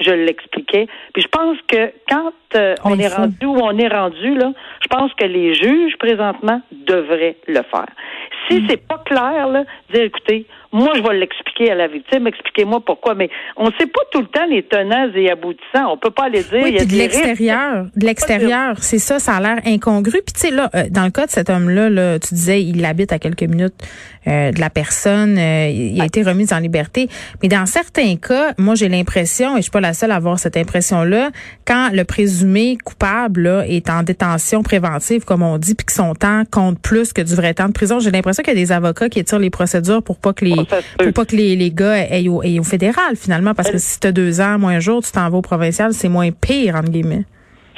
je 0.00 0.10
l'expliquais. 0.10 0.86
Puis 1.12 1.22
je 1.22 1.28
pense 1.28 1.56
que 1.68 1.92
quand 2.08 2.32
euh, 2.54 2.74
on 2.84 2.98
est 2.98 3.08
rendu 3.08 3.46
où 3.46 3.56
on 3.56 3.76
est 3.78 3.88
rendu, 3.88 4.34
là, 4.34 4.52
je 4.82 4.88
pense 4.88 5.12
que 5.14 5.24
les 5.24 5.54
juges 5.54 5.96
présentement 5.98 6.60
devraient 6.72 7.36
le 7.46 7.62
faire. 7.62 7.88
Si 8.48 8.60
mm. 8.60 8.66
c'est 8.68 8.86
pas 8.86 9.02
clair, 9.04 9.48
là, 9.48 9.64
dire 9.92 10.02
écoutez, 10.02 10.46
moi, 10.72 10.92
je 10.96 11.02
vais 11.02 11.18
l'expliquer 11.18 11.70
à 11.70 11.74
la 11.74 11.88
victime. 11.88 12.26
Expliquez-moi 12.26 12.80
pourquoi. 12.84 13.14
Mais 13.14 13.30
on 13.56 13.66
ne 13.66 13.72
sait 13.78 13.86
pas 13.86 14.02
tout 14.10 14.20
le 14.20 14.26
temps 14.26 14.46
les 14.48 14.62
tenants 14.62 15.10
et 15.14 15.30
aboutissants. 15.30 15.92
On 15.92 15.96
peut 15.96 16.10
pas 16.10 16.28
les 16.28 16.42
dire. 16.42 16.60
Oui, 16.62 16.70
il 16.70 16.76
y 16.76 16.80
a 16.80 16.84
de 16.84 16.92
l'extérieur, 16.92 17.86
de 17.94 18.06
l'extérieur, 18.06 18.76
c'est 18.78 18.98
ça. 18.98 19.18
Ça 19.18 19.36
a 19.36 19.40
l'air 19.40 19.60
incongru. 19.66 20.20
Puis 20.24 20.34
tu 20.34 20.40
sais 20.40 20.50
là, 20.50 20.70
euh, 20.74 20.84
dans 20.90 21.04
le 21.04 21.10
cas 21.10 21.26
de 21.26 21.30
cet 21.30 21.50
homme-là, 21.50 21.90
là, 21.90 22.18
tu 22.18 22.34
disais, 22.34 22.62
il 22.62 22.84
habite 22.84 23.12
à 23.12 23.18
quelques 23.18 23.42
minutes 23.42 23.74
euh, 24.26 24.50
de 24.50 24.60
la 24.60 24.70
personne. 24.70 25.38
Euh, 25.38 25.68
il 25.68 26.00
a 26.00 26.04
été 26.04 26.22
remis 26.22 26.52
en 26.52 26.58
liberté. 26.58 27.08
Mais 27.42 27.48
dans 27.48 27.66
certains 27.66 28.16
cas, 28.16 28.54
moi, 28.58 28.74
j'ai 28.74 28.88
l'impression, 28.88 29.54
et 29.54 29.58
je 29.58 29.62
suis 29.62 29.70
pas 29.70 29.80
la 29.80 29.94
seule 29.94 30.10
à 30.10 30.16
avoir 30.16 30.38
cette 30.38 30.56
impression-là, 30.56 31.30
quand 31.64 31.90
le 31.92 32.04
présumé 32.04 32.76
coupable 32.84 33.42
là, 33.42 33.64
est 33.68 33.88
en 33.88 34.02
détention 34.02 34.62
préventive, 34.62 35.24
comme 35.24 35.42
on 35.42 35.58
dit, 35.58 35.74
puis 35.74 35.86
que 35.86 35.92
son 35.92 36.14
temps 36.14 36.42
compte 36.50 36.80
plus 36.80 37.12
que 37.12 37.22
du 37.22 37.34
vrai 37.34 37.54
temps 37.54 37.68
de 37.68 37.72
prison, 37.72 38.00
j'ai 38.00 38.10
l'impression 38.10 38.42
qu'il 38.42 38.54
y 38.54 38.56
a 38.56 38.60
des 38.60 38.72
avocats 38.72 39.08
qui 39.08 39.20
étirent 39.20 39.38
les 39.38 39.50
procédures 39.50 40.02
pour 40.02 40.18
pas 40.18 40.32
que 40.32 40.44
les 40.44 40.65
pour 40.98 41.12
pas 41.12 41.24
que 41.24 41.36
les, 41.36 41.56
les 41.56 41.70
gars 41.70 41.96
aient 41.96 42.28
au, 42.28 42.42
au 42.42 42.64
fédéral, 42.64 43.16
finalement, 43.16 43.54
parce 43.54 43.70
que 43.70 43.78
si 43.78 44.00
tu 44.00 44.06
as 44.06 44.12
deux 44.12 44.40
ans, 44.40 44.58
moins 44.58 44.76
un 44.76 44.80
jour, 44.80 45.02
tu 45.02 45.12
t'en 45.12 45.28
vas 45.28 45.38
au 45.38 45.42
provincial, 45.42 45.92
c'est 45.92 46.08
moins 46.08 46.30
pire, 46.30 46.76
entre 46.76 46.90
guillemets. 46.90 47.24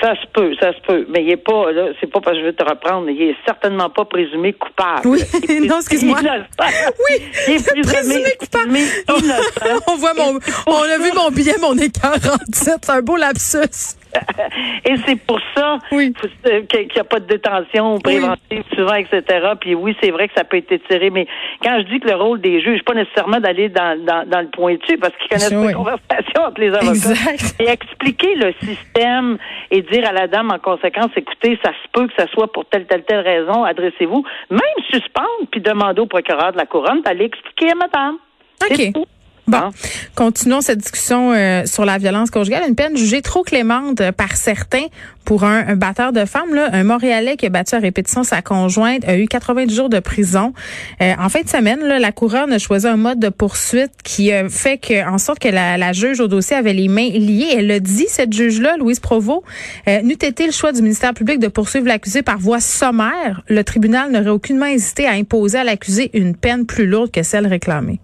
Ça 0.00 0.14
se 0.14 0.26
peut, 0.32 0.54
ça 0.60 0.72
se 0.72 0.80
peut. 0.86 1.06
Mais 1.10 1.24
il 1.24 1.30
est 1.30 1.36
pas, 1.36 1.72
là, 1.72 1.88
c'est 2.00 2.06
pas 2.06 2.20
parce 2.20 2.36
que 2.36 2.42
je 2.42 2.46
veux 2.46 2.52
te 2.52 2.62
reprendre, 2.62 3.06
mais 3.06 3.14
il 3.14 3.22
est 3.22 3.36
certainement 3.44 3.90
pas 3.90 4.04
présumé 4.04 4.52
coupable. 4.52 5.06
Oui, 5.06 5.18
non, 5.68 5.78
excuse-moi. 5.78 6.20
Oui, 6.20 7.22
il 7.48 7.54
est 7.54 7.82
présumé, 7.82 8.36
coupable. 8.38 8.78
on 9.88 9.96
voit 9.96 10.14
mon, 10.14 10.38
on 10.68 10.82
a 10.82 10.98
vu 10.98 11.10
mon 11.16 11.30
billet, 11.30 11.56
mon 11.60 11.76
écart 11.76 12.12
47. 12.20 12.74
C'est 12.82 12.90
un 12.90 13.02
beau 13.02 13.16
lapsus. 13.16 13.96
Et 14.84 14.96
c'est 15.06 15.20
pour 15.26 15.40
ça 15.54 15.78
qu'il 15.90 16.88
n'y 16.94 17.00
a 17.00 17.04
pas 17.04 17.20
de 17.20 17.26
détention 17.26 17.98
préventive 17.98 18.64
souvent, 18.74 18.94
etc. 18.94 19.22
Puis 19.60 19.74
oui, 19.74 19.96
c'est 20.02 20.10
vrai 20.10 20.28
que 20.28 20.34
ça 20.34 20.44
peut 20.44 20.56
être 20.56 20.72
étiré, 20.72 21.10
mais 21.10 21.26
quand 21.62 21.78
je 21.78 21.92
dis 21.92 22.00
que 22.00 22.08
le 22.08 22.16
rôle 22.16 22.40
des 22.40 22.60
juges, 22.60 22.82
pas 22.84 22.94
nécessairement 22.94 23.40
d'aller 23.40 23.68
dans, 23.68 23.98
dans, 24.04 24.40
le 24.40 24.48
pointu, 24.48 24.96
parce 24.98 25.14
qu'ils 25.16 25.28
connaissent 25.28 25.50
pas 25.50 25.66
les 25.66 25.74
conversations 25.74 26.42
entre 26.46 26.60
les 26.60 26.74
avocats. 26.74 27.32
Et 27.60 27.68
expliquer 27.68 28.34
le 28.34 28.54
système 28.60 29.38
et 29.70 29.82
dire 29.82 30.08
à 30.08 30.12
la 30.12 30.26
dame 30.26 30.50
en 30.50 30.58
conséquence, 30.58 31.10
écoutez, 31.16 31.58
ça 31.64 31.70
se 31.70 31.88
peut 31.92 32.06
que 32.06 32.14
ça 32.16 32.26
soit 32.28 32.52
pour 32.52 32.64
telle, 32.66 32.86
telle, 32.86 33.04
telle 33.04 33.20
raison, 33.20 33.64
adressez-vous. 33.64 34.24
Même 34.50 34.60
suspendre, 34.90 35.46
puis 35.50 35.60
demander 35.60 36.00
au 36.00 36.06
procureur 36.06 36.52
de 36.52 36.58
la 36.58 36.66
couronne 36.66 37.02
d'aller 37.02 37.26
expliquer 37.26 37.72
à 37.72 37.74
madame. 37.74 38.16
OK. 38.62 39.06
Bon, 39.48 39.56
hein? 39.56 39.70
continuons 40.14 40.60
cette 40.60 40.78
discussion 40.78 41.32
euh, 41.32 41.64
sur 41.64 41.86
la 41.86 41.96
violence 41.96 42.30
conjugale. 42.30 42.64
Une 42.68 42.74
peine 42.74 42.96
jugée 42.98 43.22
trop 43.22 43.42
clémente 43.42 43.98
euh, 44.02 44.12
par 44.12 44.36
certains 44.36 44.84
pour 45.24 45.44
un, 45.44 45.74
batteur 45.74 46.12
de 46.12 46.26
femmes. 46.26 46.54
Là, 46.54 46.68
un 46.72 46.84
Montréalais 46.84 47.36
qui 47.36 47.46
a 47.46 47.48
battu 47.48 47.74
à 47.74 47.78
répétition 47.78 48.24
sa 48.24 48.42
conjointe 48.42 49.06
a 49.08 49.16
eu 49.16 49.26
90 49.26 49.74
jours 49.74 49.88
de 49.88 50.00
prison. 50.00 50.52
Euh, 51.00 51.14
en 51.18 51.30
fin 51.30 51.40
de 51.40 51.48
semaine, 51.48 51.80
là, 51.80 51.98
la 51.98 52.12
couronne 52.12 52.52
a 52.52 52.58
choisi 52.58 52.86
un 52.86 52.98
mode 52.98 53.20
de 53.20 53.30
poursuite 53.30 53.92
qui 54.04 54.30
fait 54.50 54.76
que, 54.76 55.08
en 55.08 55.16
sorte 55.16 55.38
que 55.38 55.48
la, 55.48 55.78
la, 55.78 55.92
juge 55.92 56.20
au 56.20 56.28
dossier 56.28 56.56
avait 56.56 56.74
les 56.74 56.88
mains 56.88 57.08
liées. 57.08 57.54
Elle 57.56 57.70
a 57.70 57.80
dit, 57.80 58.06
cette 58.08 58.32
juge-là, 58.32 58.76
Louise 58.76 59.00
Provost, 59.00 59.42
n'eût 59.86 60.12
été 60.12 60.46
le 60.46 60.52
choix 60.52 60.72
du 60.72 60.82
ministère 60.82 61.14
public 61.14 61.38
de 61.38 61.48
poursuivre 61.48 61.86
l'accusé 61.86 62.22
par 62.22 62.38
voie 62.38 62.60
sommaire, 62.60 63.42
le 63.48 63.64
tribunal 63.64 64.10
n'aurait 64.10 64.28
aucunement 64.28 64.66
hésité 64.66 65.06
à 65.06 65.12
imposer 65.12 65.58
à 65.58 65.64
l'accusé 65.64 66.10
une 66.12 66.36
peine 66.36 66.66
plus 66.66 66.86
lourde 66.86 67.10
que 67.10 67.22
celle 67.22 67.46
réclamée. 67.46 68.00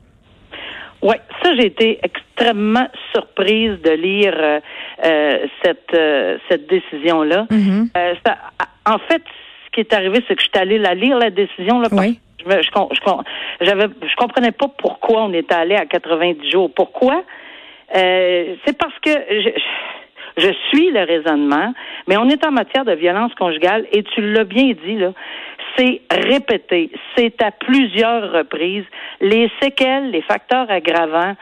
Oui, 1.05 1.17
ça, 1.43 1.55
j'ai 1.55 1.67
été 1.67 2.01
extrêmement 2.03 2.89
surprise 3.15 3.79
de 3.83 3.91
lire 3.91 4.35
euh, 4.35 4.61
euh, 5.05 5.47
cette, 5.63 5.93
euh, 5.93 6.39
cette 6.49 6.67
décision-là. 6.67 7.47
Mm-hmm. 7.51 7.89
en 8.87 8.99
fait, 9.01 9.23
ce 9.67 9.71
qui 9.73 9.81
est 9.81 9.93
arrivé, 9.93 10.25
c'est 10.27 10.35
que 10.35 10.41
je 10.43 10.49
suis 10.49 10.59
allée 10.59 10.79
la 10.79 10.95
lire, 10.95 11.19
la 11.19 11.29
décision. 11.29 11.79
Là, 11.81 11.89
oui. 11.93 12.19
Je, 12.39 12.51
je, 12.51 12.63
je, 12.63 13.67
j'avais, 13.67 13.85
je 13.85 14.17
comprenais 14.17 14.53
pas 14.53 14.69
pourquoi 14.79 15.25
on 15.25 15.33
était 15.35 15.55
allé 15.55 15.77
à 15.77 15.85
90 15.85 16.51
jours. 16.51 16.71
Pourquoi? 16.75 17.23
c'est 17.93 18.79
parce 18.79 18.99
que 19.03 19.11
je, 19.11 19.51
Je 19.51 19.61
suis 20.71 20.91
le 20.91 21.05
raisonnement, 21.05 21.73
mais 22.07 22.17
on 22.17 22.29
est 22.29 22.45
en 22.47 22.51
matière 22.51 22.85
de 22.85 22.93
violence 22.93 23.35
conjugale 23.35 23.87
et 23.93 24.03
tu 24.03 24.21
l'as 24.21 24.45
bien 24.45 24.73
dit, 24.85 24.97
là. 24.97 25.13
C'est 25.77 26.03
répété. 26.11 26.91
C'est 27.17 27.43
à 27.43 27.51
plusieurs 27.51 28.31
reprises. 28.31 28.85
Les 29.21 29.51
séquelles, 29.61 30.13
les 30.13 30.23
facteurs 30.23 30.71
aggravants 30.71 31.35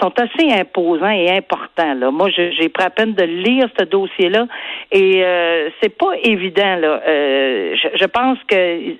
sont 0.00 0.12
assez 0.18 0.52
imposants 0.52 1.10
et 1.10 1.30
importants. 1.30 1.94
Là. 1.94 2.10
Moi, 2.10 2.28
j'ai 2.30 2.68
pris 2.68 2.84
à 2.84 2.90
peine 2.90 3.14
de 3.14 3.24
lire 3.24 3.66
ce 3.78 3.84
dossier-là 3.84 4.46
et 4.92 5.24
euh, 5.24 5.70
c'est 5.80 5.96
pas 5.96 6.12
évident. 6.22 6.76
Là. 6.76 7.00
Euh, 7.06 7.74
je, 7.76 7.88
je, 7.98 8.04
pense 8.04 8.38
que 8.46 8.94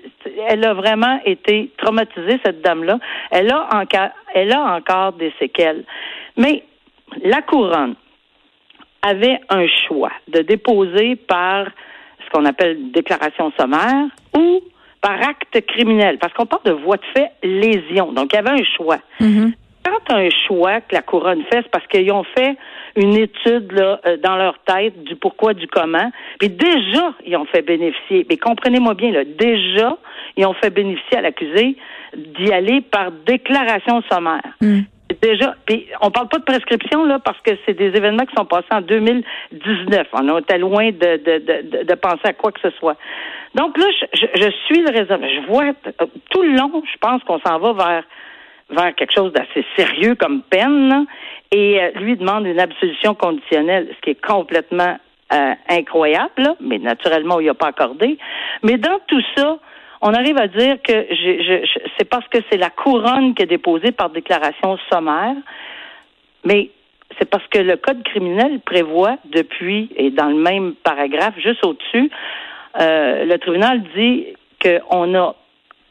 elle 0.47 0.65
a 0.65 0.73
vraiment 0.73 1.19
été 1.25 1.71
traumatisée 1.77 2.39
cette 2.43 2.61
dame-là. 2.61 2.99
Elle 3.31 3.51
a 3.51 3.67
encore, 3.71 4.09
elle 4.33 4.53
a 4.53 4.75
encore 4.75 5.13
des 5.13 5.31
séquelles. 5.39 5.83
Mais 6.37 6.63
la 7.23 7.41
couronne 7.41 7.95
avait 9.01 9.39
un 9.49 9.65
choix 9.87 10.11
de 10.27 10.41
déposer 10.41 11.15
par 11.15 11.67
ce 12.25 12.29
qu'on 12.31 12.45
appelle 12.45 12.91
déclaration 12.91 13.51
sommaire 13.57 14.07
ou 14.37 14.61
par 15.01 15.13
acte 15.21 15.65
criminel, 15.67 16.17
parce 16.19 16.33
qu'on 16.33 16.45
parle 16.45 16.63
de 16.65 16.71
voie 16.71 16.97
de 16.97 17.05
fait 17.15 17.31
lésion. 17.41 18.11
Donc, 18.11 18.33
il 18.33 18.35
y 18.35 18.39
avait 18.39 18.61
un 18.61 18.65
choix. 18.75 18.99
Mm-hmm. 19.21 19.53
Quand 19.85 20.13
un 20.13 20.29
choix 20.47 20.81
que 20.81 20.93
la 20.93 21.01
couronne 21.01 21.43
fait, 21.43 21.61
c'est 21.63 21.71
parce 21.71 21.87
qu'ils 21.87 22.11
ont 22.11 22.25
fait 22.37 22.57
une 22.97 23.15
étude 23.15 23.71
là, 23.71 24.01
euh, 24.05 24.17
dans 24.17 24.35
leur 24.35 24.59
tête 24.59 25.03
du 25.03 25.15
pourquoi, 25.15 25.53
du 25.53 25.67
comment. 25.67 26.11
Puis 26.39 26.49
déjà, 26.49 27.13
ils 27.25 27.37
ont 27.37 27.45
fait 27.45 27.61
bénéficier. 27.61 28.25
Mais 28.29 28.35
comprenez-moi 28.37 28.93
bien, 28.93 29.11
là, 29.11 29.23
déjà, 29.23 29.97
ils 30.35 30.45
ont 30.45 30.53
fait 30.53 30.69
bénéficier 30.69 31.17
à 31.17 31.21
l'accusé 31.21 31.77
d'y 32.15 32.51
aller 32.51 32.81
par 32.81 33.11
déclaration 33.25 34.03
sommaire. 34.11 34.41
Mm 34.61 34.81
déjà, 35.21 35.55
puis 35.65 35.87
on 36.01 36.11
parle 36.11 36.27
pas 36.29 36.37
de 36.37 36.43
prescription 36.43 37.05
là 37.05 37.19
parce 37.19 37.39
que 37.41 37.51
c'est 37.65 37.73
des 37.73 37.95
événements 37.95 38.25
qui 38.25 38.35
sont 38.35 38.45
passés 38.45 38.67
en 38.71 38.81
2019. 38.81 40.07
On 40.13 40.37
était 40.39 40.57
loin 40.57 40.89
de, 40.91 41.17
de, 41.17 41.83
de, 41.83 41.95
penser 41.95 42.25
à 42.25 42.33
quoi 42.33 42.51
que 42.51 42.61
ce 42.61 42.69
soit. 42.77 42.97
Donc 43.55 43.77
là, 43.77 43.85
je, 44.13 44.25
je, 44.35 44.51
suis 44.65 44.81
le 44.81 44.91
raisonnement. 44.91 45.27
Je 45.27 45.47
vois 45.47 45.65
euh, 45.65 46.05
tout 46.29 46.43
le 46.43 46.55
long, 46.55 46.83
je 46.85 46.97
pense 46.99 47.23
qu'on 47.23 47.39
s'en 47.39 47.59
va 47.59 47.73
vers 47.73 48.03
vers 48.69 48.93
quelque 48.93 49.13
chose 49.15 49.33
d'assez 49.33 49.65
sérieux 49.75 50.15
comme 50.15 50.43
peine, 50.43 51.07
et 51.51 51.81
euh, 51.81 51.91
lui 51.95 52.15
demande 52.15 52.45
une 52.45 52.59
absolution 52.59 53.15
conditionnelle, 53.15 53.87
ce 53.95 54.01
qui 54.01 54.11
est 54.11 54.25
complètement 54.25 54.97
euh, 55.33 55.53
incroyable, 55.69 56.55
mais 56.61 56.77
naturellement, 56.77 57.39
il 57.39 57.47
n'a 57.47 57.53
pas 57.53 57.67
accordé. 57.67 58.17
Mais 58.63 58.77
dans 58.77 58.99
tout 59.07 59.21
ça, 59.35 59.57
on 60.01 60.13
arrive 60.13 60.37
à 60.37 60.47
dire 60.47 60.77
que 60.81 60.93
je, 61.09 61.67
c'est 61.97 62.05
parce 62.05 62.27
que 62.29 62.37
c'est 62.49 62.57
la 62.57 62.69
couronne 62.69 63.35
qui 63.35 63.43
est 63.43 63.47
déposée 63.47 63.91
par 63.91 64.09
déclaration 64.09 64.77
sommaire, 64.91 65.35
mais 66.45 66.69
c'est 67.17 67.29
parce 67.29 67.45
que 67.47 67.59
le 67.59 67.75
code 67.75 68.03
criminel 68.03 68.59
prévoit 68.61 69.17
depuis, 69.25 69.89
et 69.95 70.11
dans 70.11 70.27
le 70.27 70.35
même 70.35 70.73
paragraphe, 70.83 71.35
juste 71.37 71.65
au-dessus, 71.65 72.09
euh, 72.79 73.25
le 73.25 73.37
tribunal 73.39 73.81
dit 73.95 74.27
qu'on 74.61 75.15
a 75.15 75.35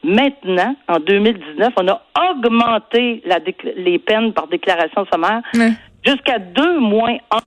maintenant, 0.04 0.76
en 0.86 1.00
2019, 1.00 1.72
on 1.76 1.88
a 1.88 2.02
augmenté 2.30 3.22
la 3.26 3.38
les 3.76 3.98
peines 3.98 4.32
par 4.32 4.46
déclaration 4.46 5.04
sommaire 5.12 5.42
jusqu'à 6.06 6.38
deux 6.38 6.78
moins 6.78 7.16
un 7.30 7.40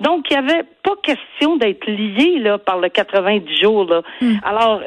donc, 0.00 0.26
il 0.30 0.38
n'y 0.38 0.50
avait 0.50 0.64
pas 0.82 0.94
question 1.02 1.56
d'être 1.56 1.86
lié 1.86 2.38
là, 2.38 2.58
par 2.58 2.78
le 2.78 2.88
90 2.88 3.60
jours. 3.60 3.84
Là. 3.84 4.02
Hmm. 4.20 4.34
Alors, 4.44 4.82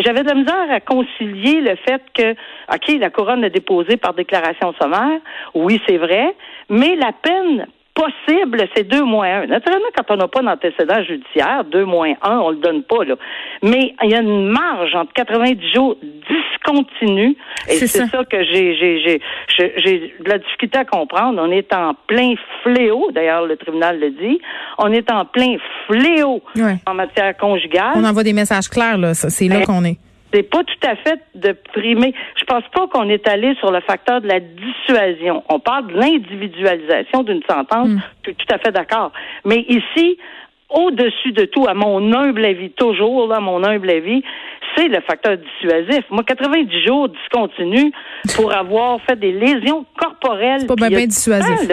j'avais 0.00 0.22
de 0.22 0.28
la 0.28 0.34
misère 0.34 0.70
à 0.70 0.80
concilier 0.80 1.60
le 1.60 1.76
fait 1.76 2.02
que, 2.12 2.32
OK, 2.72 2.98
la 2.98 3.10
couronne 3.10 3.44
est 3.44 3.50
déposée 3.50 3.96
par 3.96 4.14
déclaration 4.14 4.74
sommaire. 4.80 5.20
Oui, 5.54 5.80
c'est 5.86 5.98
vrai. 5.98 6.34
Mais 6.68 6.96
la 6.96 7.12
peine 7.12 7.66
possible, 7.98 8.64
c'est 8.74 8.84
deux 8.84 9.02
moins 9.02 9.42
un. 9.42 9.46
Naturellement, 9.46 9.88
quand 9.96 10.14
on 10.14 10.16
n'a 10.16 10.28
pas 10.28 10.42
d'antécédent 10.42 11.02
judiciaire, 11.02 11.64
deux 11.64 11.84
moins 11.84 12.14
un, 12.22 12.38
on 12.38 12.50
le 12.50 12.58
donne 12.58 12.84
pas, 12.84 13.04
là. 13.04 13.16
Mais 13.62 13.94
il 14.04 14.10
y 14.10 14.14
a 14.14 14.20
une 14.20 14.48
marge 14.48 14.94
entre 14.94 15.12
90 15.14 15.72
jours 15.74 15.96
discontinu, 16.00 17.36
et 17.68 17.72
c'est 17.72 17.88
ça. 17.88 18.06
que 18.24 18.44
j'ai, 18.44 18.76
j'ai, 18.76 19.20
j'ai, 19.56 19.72
j'ai 19.76 20.14
de 20.20 20.28
la 20.28 20.38
difficulté 20.38 20.78
à 20.78 20.84
comprendre. 20.84 21.40
On 21.42 21.50
est 21.50 21.72
en 21.74 21.94
plein 22.06 22.34
fléau, 22.62 23.10
d'ailleurs, 23.12 23.46
le 23.46 23.56
tribunal 23.56 23.98
le 23.98 24.10
dit. 24.10 24.40
On 24.78 24.92
est 24.92 25.10
en 25.10 25.24
plein 25.24 25.56
fléau 25.86 26.42
en 26.86 26.94
matière 26.94 27.36
conjugale. 27.36 27.94
On 27.96 28.04
envoie 28.04 28.22
des 28.22 28.32
messages 28.32 28.68
clairs, 28.68 28.98
là. 28.98 29.14
C'est 29.14 29.48
là 29.48 29.64
qu'on 29.64 29.84
est 29.84 29.98
c'est 30.32 30.42
pas 30.42 30.62
tout 30.64 30.86
à 30.86 30.96
fait 30.96 31.20
de 31.34 31.52
primer. 31.72 32.14
Je 32.36 32.44
pense 32.44 32.64
pas 32.74 32.86
qu'on 32.88 33.08
est 33.08 33.26
allé 33.28 33.54
sur 33.56 33.70
le 33.70 33.80
facteur 33.80 34.20
de 34.20 34.28
la 34.28 34.40
dissuasion. 34.40 35.42
On 35.48 35.58
parle 35.58 35.88
de 35.88 35.94
l'individualisation 35.94 37.22
d'une 37.22 37.42
sentence. 37.48 37.88
Mm. 37.88 38.00
Je 38.24 38.30
suis 38.30 38.36
tout 38.36 38.54
à 38.54 38.58
fait 38.58 38.72
d'accord. 38.72 39.12
Mais 39.44 39.64
ici, 39.68 40.18
au-dessus 40.68 41.32
de 41.32 41.46
tout, 41.46 41.66
à 41.66 41.74
mon 41.74 42.12
humble 42.12 42.44
avis, 42.44 42.70
toujours, 42.70 43.32
à 43.32 43.40
mon 43.40 43.64
humble 43.64 43.90
avis, 43.90 44.22
c'est 44.76 44.88
le 44.88 45.00
facteur 45.00 45.36
dissuasif. 45.38 46.04
Moi, 46.10 46.22
90 46.24 46.84
jours 46.86 47.08
discontinu 47.08 47.92
pour 48.36 48.52
avoir 48.52 49.00
fait 49.02 49.18
des 49.18 49.32
lésions 49.32 49.86
corporelles. 49.98 50.60
C'est 50.60 50.78
pas 50.78 50.88
bien, 50.88 51.06
dissuasif. 51.06 51.68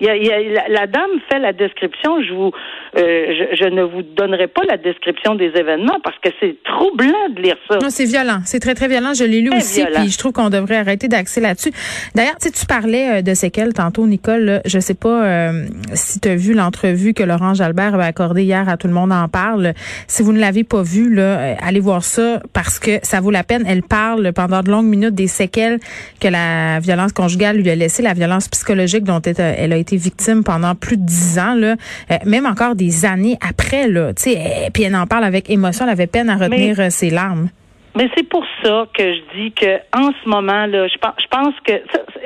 Il 0.00 0.06
y 0.06 0.30
a, 0.30 0.68
la, 0.68 0.86
dame 0.86 1.10
fait 1.30 1.38
la 1.38 1.52
description. 1.52 2.20
Je 2.22 2.34
vous, 2.34 2.52
euh, 2.96 3.46
je, 3.58 3.64
ne 3.68 3.82
vous 3.82 4.02
donnerai 4.02 4.48
pas 4.48 4.62
la 4.68 4.76
description 4.76 5.34
des 5.34 5.52
événements 5.54 5.98
parce 6.02 6.18
que 6.18 6.30
c'est 6.40 6.56
troublant 6.64 7.28
de 7.30 7.40
lire 7.40 7.56
ça. 7.70 7.78
Non, 7.78 7.90
c'est 7.90 8.04
violent. 8.04 8.40
C'est 8.44 8.60
très 8.60 8.74
très 8.74 8.88
violent. 8.88 9.14
Je 9.14 9.24
l'ai 9.24 9.40
lu 9.40 9.50
aussi, 9.56 9.84
puis 9.94 10.10
je 10.10 10.18
trouve 10.18 10.32
qu'on 10.32 10.50
devrait 10.50 10.76
arrêter 10.76 11.08
d'axer 11.08 11.40
là-dessus. 11.40 11.70
D'ailleurs, 12.14 12.36
tu 12.40 12.50
tu 12.50 12.66
parlais 12.66 13.18
euh, 13.18 13.22
de 13.22 13.34
séquelles 13.34 13.72
tantôt, 13.72 14.06
Nicole. 14.06 14.60
Je 14.64 14.78
sais 14.78 14.94
pas 14.94 15.24
euh, 15.24 15.66
si 15.94 16.20
tu 16.20 16.28
as 16.28 16.36
vu 16.36 16.54
l'entrevue 16.54 17.14
que 17.14 17.22
Laurent 17.22 17.54
Jalbert 17.54 17.94
avait 17.94 18.04
accordée 18.04 18.42
hier 18.42 18.68
à 18.68 18.76
Tout 18.76 18.88
le 18.88 18.94
monde 18.94 19.12
en 19.12 19.28
parle. 19.28 19.74
Si 20.08 20.22
vous 20.22 20.32
ne 20.32 20.40
l'avez 20.40 20.64
pas 20.64 20.82
vu, 20.82 21.14
là, 21.14 21.56
allez 21.60 21.80
voir 21.80 22.02
ça 22.02 22.40
parce 22.52 22.78
que 22.78 22.98
ça 23.02 23.20
vaut 23.20 23.30
la 23.30 23.44
peine. 23.44 23.64
Elle 23.66 23.82
parle 23.82 24.32
pendant 24.32 24.62
de 24.62 24.70
longues 24.70 24.86
minutes 24.86 25.14
des 25.14 25.28
séquelles 25.28 25.78
que 26.20 26.28
la 26.28 26.80
violence 26.80 27.12
conjugale 27.12 27.56
lui 27.56 27.70
a 27.70 27.74
laissé, 27.74 28.02
la 28.02 28.14
violence 28.14 28.48
psychologique 28.48 29.04
dont 29.04 29.20
elle 29.22 29.72
a 29.72 29.76
été 29.76 29.83
victime 29.92 30.44
pendant 30.44 30.74
plus 30.74 30.96
de 30.96 31.04
dix 31.04 31.38
ans, 31.38 31.54
là, 31.54 31.76
euh, 32.10 32.16
même 32.26 32.46
encore 32.46 32.74
des 32.74 33.04
années 33.04 33.36
après, 33.46 33.88
là. 33.88 34.12
Tu 34.14 34.22
sais, 34.22 34.70
puis 34.72 34.84
elle 34.84 34.96
en 34.96 35.06
parle 35.06 35.24
avec 35.24 35.50
émotion, 35.50 35.84
elle 35.84 35.92
avait 35.92 36.06
peine 36.06 36.30
à 36.30 36.36
retenir 36.36 36.78
euh, 36.80 36.90
ses 36.90 37.10
larmes. 37.10 37.48
Mais 37.96 38.08
c'est 38.16 38.28
pour 38.28 38.44
ça 38.62 38.86
que 38.92 39.04
je 39.04 39.20
dis 39.36 39.52
que 39.52 39.76
en 39.96 40.10
ce 40.22 40.28
moment 40.28 40.66
là, 40.66 40.88
je 40.88 40.98
pense, 40.98 41.14
je 41.20 41.28
pense 41.28 41.54
que, 41.64 41.74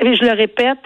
je 0.01 0.25
le 0.25 0.33
répète, 0.35 0.79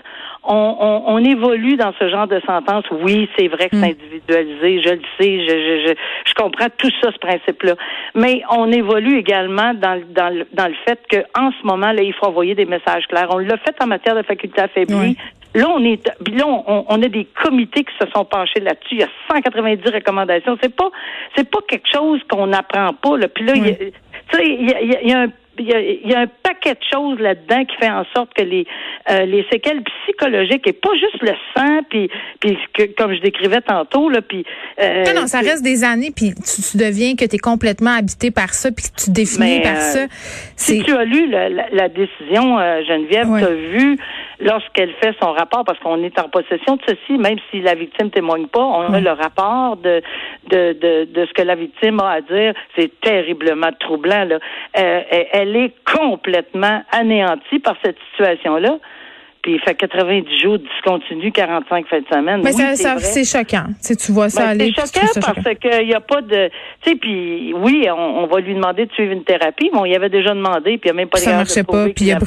on, 0.46 1.04
on, 1.08 1.18
évolue 1.20 1.78
dans 1.78 1.94
ce 1.98 2.10
genre 2.10 2.28
de 2.28 2.42
sentence. 2.46 2.84
Oui, 2.92 3.30
c'est 3.38 3.48
vrai 3.48 3.70
que 3.70 3.78
c'est 3.78 3.88
mm. 3.88 3.96
individualisé, 3.98 4.82
je 4.82 4.90
le 4.90 5.02
sais, 5.18 5.40
je, 5.40 5.48
je, 5.48 5.88
je, 5.88 5.94
je, 6.26 6.34
comprends 6.34 6.68
tout 6.78 6.90
ça, 7.02 7.12
ce 7.14 7.18
principe-là. 7.18 7.76
Mais 8.14 8.42
on 8.52 8.70
évolue 8.70 9.18
également 9.18 9.74
dans, 9.74 10.02
dans, 10.10 10.30
le, 10.30 10.46
dans 10.52 10.68
le 10.68 10.76
fait 10.86 11.00
qu'en 11.10 11.52
ce 11.52 11.66
moment, 11.66 11.94
là, 11.94 12.02
il 12.02 12.14
faut 12.14 12.26
envoyer 12.26 12.56
des 12.56 12.66
messages 12.66 13.08
clairs. 13.08 13.30
On 13.30 13.38
l'a 13.38 13.58
fait 13.58 13.76
en 13.82 13.88
matière 13.88 14.16
de 14.16 14.24
faculté 14.24 14.62
affaiblie. 14.62 15.18
Là, 15.56 15.70
on 15.70 15.84
est, 15.84 16.06
là, 16.08 16.46
on, 16.48 16.86
on, 16.88 17.04
a 17.04 17.08
des 17.08 17.28
comités 17.44 17.84
qui 17.84 17.94
se 18.00 18.10
sont 18.12 18.26
penchés 18.26 18.60
là-dessus. 18.60 18.96
Il 18.96 19.00
y 19.00 19.04
a 19.04 19.10
190 19.30 19.84
recommandations. 19.92 20.58
C'est 20.62 20.76
pas, 20.76 20.90
c'est 21.36 21.50
pas 21.50 21.60
quelque 21.68 21.88
chose 21.92 22.20
qu'on 22.30 22.48
n'apprend 22.48 22.94
pas. 22.94 23.18
Là. 23.18 23.28
Puis 23.28 23.46
là, 23.46 23.54
tu 23.54 24.38
sais, 24.38 24.46
il 24.46 24.70
y 24.70 24.74
a, 24.74 25.02
y 25.02 25.14
a 25.14 25.22
un 25.22 25.28
il 25.60 26.10
y, 26.10 26.16
a, 26.16 26.22
un 26.22 26.28
paquet 26.28 26.74
de 26.74 26.84
choses 26.92 27.20
là-dedans 27.20 27.64
qui 27.66 27.76
fait 27.78 27.90
en 27.90 28.04
sorte 28.16 28.34
que 28.34 28.42
les 28.42 28.66
euh, 29.12 29.26
les 29.26 29.46
séquelles 29.52 29.84
psychologiques 29.84 30.66
et 30.68 30.74
pas 30.74 30.90
juste 30.94 31.22
le 31.22 31.34
sang 31.56 31.82
puis 31.90 32.10
puis 32.40 32.58
que, 32.74 32.84
comme 32.98 33.14
je 33.14 33.22
décrivais 33.22 33.62
tantôt 33.62 34.10
là 34.10 34.22
puis 34.22 34.46
euh, 34.82 35.04
non, 35.06 35.22
non 35.22 35.28
ça 35.28 35.40
reste 35.40 35.64
des 35.64 35.84
années 35.84 36.12
puis 36.16 36.34
tu, 36.34 36.78
deviens 36.78 37.16
que 37.16 37.26
tu 37.26 37.36
es 37.36 37.40
complètement 37.40 37.92
habité 37.92 38.32
par 38.32 38.54
ça 38.54 38.72
puis 38.72 38.86
que 38.86 39.04
tu 39.04 39.12
définis 39.12 39.62
par 39.62 39.76
euh, 39.76 39.80
ça 39.80 40.06
si 40.56 40.82
tu 40.82 40.92
as 40.92 41.06
lu 41.06 41.30
la, 41.30 41.50
la, 41.50 41.90
décision 41.90 42.58
Geneviève 42.88 43.28
tu 43.38 43.46
as 43.46 43.54
vu 43.54 43.98
lorsqu'elle 44.44 44.94
fait 45.02 45.16
son 45.22 45.32
rapport, 45.32 45.64
parce 45.64 45.80
qu'on 45.80 46.04
est 46.04 46.20
en 46.20 46.30
possession 46.30 46.76
de 46.76 46.82
ceci, 46.88 47.18
même 47.18 47.38
si 47.50 47.62
la 47.62 47.76
victime 47.76 48.12
témoigne 48.12 48.48
pas, 48.48 48.64
on 48.64 48.94
a 48.94 49.00
le 49.00 49.12
rapport 49.12 49.78
de, 49.78 50.02
de, 50.50 50.74
de, 50.74 51.06
de, 51.06 51.26
ce 51.26 51.34
que 51.34 51.42
la 51.42 51.56
victime 51.56 52.00
a 52.00 52.12
à 52.12 52.22
dire. 52.22 52.54
C'est 52.78 53.00
terriblement 53.02 53.72
troublant. 53.80 54.26
Là. 54.26 54.40
Euh, 54.78 55.02
elle 55.32 55.56
est 55.56 55.74
complètement 55.86 56.84
anéantie 56.92 57.60
par 57.60 57.76
cette 57.84 57.98
situation-là 58.12 58.78
puis 59.44 59.56
il 59.56 59.60
fait 59.60 59.76
90 59.76 60.42
jours 60.42 60.58
discontinu, 60.58 61.32
45 61.32 61.88
fins 61.88 62.00
de 62.00 62.06
semaine. 62.10 62.42
Mais 62.44 62.54
ça, 62.54 62.98
c'est 62.98 63.26
choquant. 63.26 63.66
Tu, 63.86 63.96
tu 63.98 64.12
vois 64.14 64.30
ça 64.30 64.44
ben, 64.44 64.50
aller. 64.52 64.74
C'est 64.74 64.96
choquant 64.96 65.34
parce 65.34 65.58
qu'il 65.60 65.86
n'y 65.86 65.94
a 65.94 66.00
pas 66.00 66.22
de. 66.22 66.50
Tu 66.82 66.92
sais, 66.92 66.96
puis 66.96 67.54
oui, 67.54 67.86
on, 67.92 68.26
va 68.26 68.40
lui 68.40 68.56
demander 68.56 68.86
de 68.86 68.92
suivre 68.94 69.12
une 69.12 69.26
thérapie. 69.26 69.70
Bon, 69.74 69.84
il 69.84 69.94
avait 69.96 70.10
déjà 70.10 70.30
demandé, 70.30 70.78
puis 70.78 70.82
il 70.86 70.86
n'y 70.86 70.92
a 70.92 70.94
même 70.94 71.10
pas 71.10 71.18
Ça 71.18 71.36
marchait 71.36 71.64
pas, 71.64 71.90
puis 71.90 72.06
il, 72.06 72.12
a, 72.14 72.20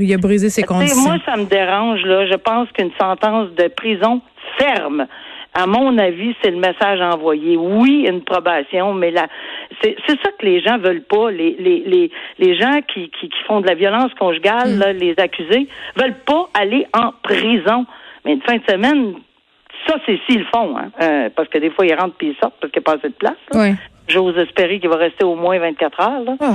il, 0.00 0.12
a, 0.12 0.18
brisé 0.18 0.50
ses 0.50 0.62
conditions. 0.64 1.00
Moi, 1.00 1.16
ça 1.24 1.36
me 1.38 1.44
dérange, 1.44 2.02
là. 2.02 2.26
Je 2.26 2.36
pense 2.36 2.68
qu'une 2.72 2.92
sentence 3.00 3.48
de 3.56 3.68
prison 3.68 4.20
ferme 4.58 5.06
à 5.58 5.66
mon 5.66 5.98
avis, 5.98 6.36
c'est 6.40 6.52
le 6.52 6.58
message 6.58 7.00
envoyé. 7.00 7.56
Oui, 7.56 8.06
une 8.08 8.22
probation, 8.22 8.94
mais 8.94 9.10
là, 9.10 9.26
c'est 9.82 9.96
ça 10.06 10.30
que 10.38 10.46
les 10.46 10.60
gens 10.60 10.78
veulent 10.78 11.02
pas. 11.02 11.32
Les, 11.32 11.56
les, 11.58 11.82
les, 11.84 12.12
les 12.38 12.56
gens 12.56 12.80
qui, 12.86 13.10
qui, 13.10 13.28
qui 13.28 13.42
font 13.48 13.60
de 13.60 13.66
la 13.66 13.74
violence 13.74 14.14
conjugale, 14.14 14.76
mm. 14.76 14.98
les 14.98 15.14
accusés, 15.18 15.66
veulent 15.96 16.20
pas 16.24 16.48
aller 16.54 16.86
en 16.94 17.12
prison. 17.24 17.86
Mais 18.24 18.34
une 18.34 18.42
fin 18.42 18.56
de 18.56 18.62
semaine, 18.70 19.14
Ça, 19.88 19.96
c'est 20.06 20.20
s'ils 20.26 20.40
le 20.40 20.46
font, 20.54 20.76
hein, 20.76 20.90
euh, 21.02 21.28
parce 21.34 21.48
que 21.48 21.58
des 21.58 21.70
fois, 21.70 21.86
ils 21.86 21.94
rentrent 21.94 22.16
puis 22.16 22.28
ils 22.28 22.36
sortent 22.40 22.54
parce 22.60 22.72
qu'il 22.72 22.80
n'y 22.80 22.84
a 22.84 22.90
pas 22.92 22.98
assez 22.98 23.08
de 23.08 23.14
place. 23.14 23.42
Oui. 23.54 23.74
J'ose 24.06 24.38
espérer 24.38 24.78
qu'il 24.78 24.88
va 24.88 24.96
rester 24.96 25.24
au 25.24 25.34
moins 25.34 25.58
24 25.58 26.00
heures. 26.00 26.20
Là. 26.24 26.36
Oh. 26.40 26.54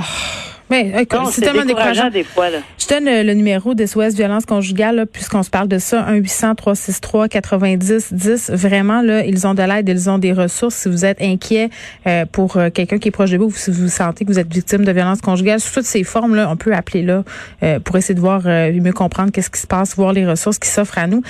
Mais 0.74 1.03
écoute, 1.03 1.20
c'est 1.32 1.42
tellement 1.42 1.65
décourageant. 1.65 2.10
des 2.10 2.24
fois. 2.24 2.50
Là. 2.50 2.60
Je 2.80 2.88
donne 2.88 3.03
le, 3.06 3.22
le 3.24 3.34
numéro 3.34 3.74
des 3.74 3.88
SOS 3.88 4.13
Violence 4.15 4.46
Conjugale, 4.46 5.06
puisqu'on 5.12 5.44
se 5.44 5.50
parle 5.50 5.68
de 5.68 5.77
ça, 5.77 6.06
1-800-363-90-10. 6.12 8.56
Vraiment, 8.56 9.01
là, 9.01 9.25
ils 9.25 9.46
ont 9.48 9.53
de 9.53 9.63
l'aide, 9.63 9.88
ils 9.88 10.10
ont 10.10 10.18
des 10.18 10.34
ressources. 10.34 10.75
Si 10.75 10.89
vous 10.89 11.06
êtes 11.06 11.22
inquiet 11.22 11.70
euh, 12.08 12.25
pour 12.32 12.58
euh, 12.58 12.72
quelqu'un 12.72 12.98
qui 12.98 13.10
est 13.10 13.12
proche 13.12 13.30
de 13.32 13.38
vous, 13.38 13.46
ou 13.46 13.51
si 13.51 13.72
vous 13.72 13.88
sentez 13.88 14.25
que 14.25 14.32
vous 14.32 14.39
êtes 14.39 14.51
victime 14.51 14.84
de 14.84 14.92
violence 14.92 15.22
conjugale, 15.22 15.60
sous 15.60 15.74
toutes 15.74 15.86
ces 15.86 16.03
formes-là, 16.03 16.50
on 16.50 16.58
peut 16.58 16.74
appeler 16.74 17.03
là 17.03 17.24
euh, 17.62 17.80
pour 17.80 17.96
essayer 17.98 18.15
de 18.15 18.20
voir, 18.20 18.42
mieux 18.44 18.94
comprendre 18.94 19.32
qu'est-ce 19.32 19.51
qui 19.51 19.62
se 19.62 19.68
passe, 19.68 19.96
voir 19.96 20.13
les 20.13 20.25
ressources 20.25 20.58
qui 20.58 20.70
s'offrent 20.70 20.98
à 20.98 21.06
nous. 21.08 21.22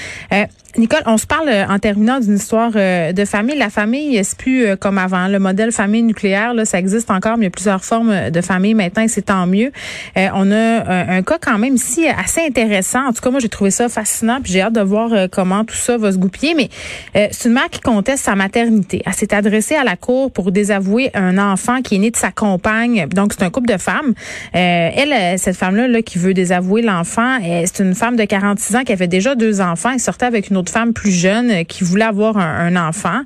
Nicole, 0.75 1.03
on 1.05 1.17
se 1.17 1.27
parle 1.27 1.51
en 1.69 1.77
terminant 1.77 2.19
d'une 2.19 2.37
histoire 2.37 2.71
de 2.71 3.25
famille. 3.25 3.55
La 3.55 3.69
famille, 3.69 4.19
c'est 4.23 4.35
plus 4.35 4.75
comme 4.77 4.97
avant? 4.97 5.27
Le 5.27 5.37
modèle 5.37 5.71
famille 5.71 6.01
nucléaire, 6.01 6.55
là, 6.55 6.65
ça 6.65 6.79
existe 6.79 7.11
encore, 7.11 7.37
mais 7.37 7.43
il 7.43 7.45
y 7.45 7.47
a 7.47 7.51
plusieurs 7.51 7.85
formes 7.85 8.31
de 8.31 8.41
famille 8.41 8.73
maintenant 8.73 9.03
c'est 9.07 9.29
mieux. 9.47 9.71
Euh, 10.17 10.27
on 10.33 10.51
a 10.51 10.55
un, 10.55 11.17
un, 11.17 11.23
cas 11.23 11.37
quand 11.39 11.57
même 11.57 11.75
ici 11.75 12.07
assez 12.07 12.41
intéressant. 12.41 13.07
En 13.07 13.13
tout 13.13 13.21
cas, 13.21 13.31
moi, 13.31 13.39
j'ai 13.39 13.49
trouvé 13.49 13.71
ça 13.71 13.89
fascinant, 13.89 14.39
puis 14.41 14.51
j'ai 14.51 14.61
hâte 14.61 14.73
de 14.73 14.81
voir 14.81 15.11
euh, 15.13 15.27
comment 15.31 15.63
tout 15.65 15.75
ça 15.75 15.97
va 15.97 16.11
se 16.11 16.17
goupiller. 16.17 16.53
Mais 16.55 16.69
euh, 17.15 17.27
c'est 17.31 17.49
une 17.49 17.55
mère 17.55 17.69
qui 17.69 17.79
conteste 17.79 18.23
sa 18.23 18.35
maternité. 18.35 19.01
Elle 19.05 19.13
s'est 19.13 19.33
adressée 19.33 19.75
à 19.75 19.83
la 19.83 19.95
cour 19.95 20.31
pour 20.31 20.51
désavouer 20.51 21.11
un 21.13 21.37
enfant 21.37 21.81
qui 21.81 21.95
est 21.95 21.99
né 21.99 22.11
de 22.11 22.17
sa 22.17 22.31
compagne. 22.31 23.07
Donc, 23.07 23.33
c'est 23.33 23.43
un 23.43 23.49
couple 23.49 23.71
de 23.71 23.77
femmes. 23.77 24.13
elle, 24.53 25.37
cette 25.39 25.57
femme-là, 25.57 25.87
là, 25.87 26.01
qui 26.01 26.17
veut 26.17 26.33
désavouer 26.33 26.81
l'enfant, 26.81 27.39
c'est 27.41 27.83
une 27.83 27.95
femme 27.95 28.15
de 28.15 28.23
46 28.23 28.75
ans 28.75 28.83
qui 28.83 28.91
avait 28.91 29.07
déjà 29.07 29.35
deux 29.35 29.61
enfants. 29.61 29.91
Elle 29.93 29.99
sortait 29.99 30.25
avec 30.25 30.49
une 30.49 30.57
autre 30.57 30.71
femme 30.71 30.93
plus 30.93 31.11
jeune 31.11 31.65
qui 31.65 31.83
voulait 31.83 32.05
avoir 32.05 32.37
un, 32.37 32.75
enfant 32.75 33.21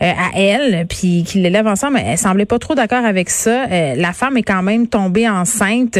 à 0.00 0.30
elle, 0.36 0.86
puis 0.88 1.24
qu'ils 1.24 1.42
l'élève 1.42 1.66
ensemble. 1.66 2.00
Elle 2.04 2.18
semblait 2.18 2.44
pas 2.44 2.58
trop 2.58 2.74
d'accord 2.74 3.04
avec 3.04 3.30
ça. 3.30 3.66
la 3.66 4.12
femme 4.12 4.36
est 4.36 4.42
quand 4.42 4.62
même 4.62 4.86
tombée 4.86 5.28
enceinte. 5.40 5.98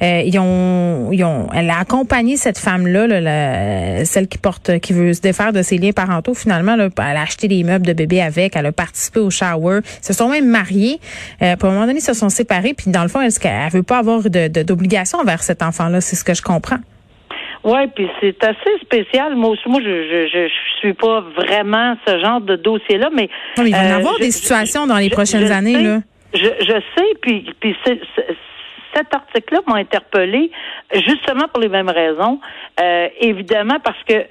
ils 0.00 0.38
ont, 0.38 1.10
ils 1.12 1.24
ont, 1.24 1.48
elle 1.54 1.70
a 1.70 1.78
accompagné 1.78 2.36
cette 2.36 2.58
femme-là, 2.58 3.06
là, 3.06 4.04
celle 4.04 4.28
qui 4.28 4.38
porte, 4.38 4.78
qui 4.80 4.92
veut 4.92 5.12
se 5.12 5.20
défaire 5.20 5.52
de 5.52 5.62
ses 5.62 5.78
liens 5.78 5.92
parentaux. 5.92 6.34
Finalement, 6.34 6.76
là, 6.76 6.88
elle 6.98 7.16
a 7.16 7.22
acheté 7.22 7.48
des 7.48 7.64
meubles 7.64 7.86
de 7.86 7.92
bébé 7.92 8.20
avec. 8.20 8.56
Elle 8.56 8.66
a 8.66 8.72
participé 8.72 9.20
au 9.20 9.30
shower. 9.30 9.80
Ils 9.84 10.04
se 10.04 10.12
sont 10.12 10.28
même 10.28 10.46
mariés. 10.46 10.98
Euh, 11.42 11.56
pour 11.56 11.68
un 11.68 11.72
moment 11.72 11.86
donné, 11.86 11.98
ils 11.98 12.02
se 12.02 12.14
sont 12.14 12.28
séparés. 12.28 12.74
Puis 12.74 12.90
dans 12.90 13.02
le 13.02 13.08
fond, 13.08 13.20
est-ce 13.20 13.40
qu'elle 13.40 13.70
veut 13.70 13.82
pas 13.82 13.98
avoir 13.98 14.22
de, 14.22 14.62
d'obligation 14.62 15.18
envers 15.18 15.42
cet 15.42 15.62
enfant-là 15.62 16.00
C'est 16.00 16.16
ce 16.16 16.24
que 16.24 16.34
je 16.34 16.42
comprends. 16.42 16.78
Oui, 17.62 17.80
puis 17.94 18.08
c'est 18.20 18.42
assez 18.42 18.78
spécial. 18.80 19.36
Moi 19.36 19.50
aussi, 19.50 19.68
moi, 19.68 19.80
je, 19.82 20.26
je, 20.32 20.48
je, 20.48 20.78
suis 20.78 20.94
pas 20.94 21.20
vraiment 21.20 21.94
ce 22.06 22.18
genre 22.18 22.40
de 22.40 22.56
dossier-là, 22.56 23.10
mais. 23.14 23.28
Non, 23.58 23.64
il 23.66 23.72
va 23.72 23.84
y 23.84 23.90
avoir 23.90 24.18
des 24.18 24.30
situations 24.30 24.86
dans 24.86 24.96
les 24.96 25.10
prochaines 25.10 25.52
années, 25.52 25.78
là. 25.78 25.98
Je, 26.32 26.38
je 26.38 26.80
sais, 26.96 27.06
puis, 27.20 27.44
puis 27.60 27.76
c'est, 27.84 28.00
cet 28.94 29.14
article-là 29.14 29.60
m'a 29.66 29.76
interpellé 29.76 30.50
justement 30.92 31.46
pour 31.52 31.60
les 31.60 31.68
mêmes 31.68 31.90
raisons. 31.90 32.40
Euh, 32.80 33.08
évidemment, 33.20 33.78
parce 33.82 34.02
que 34.04 34.26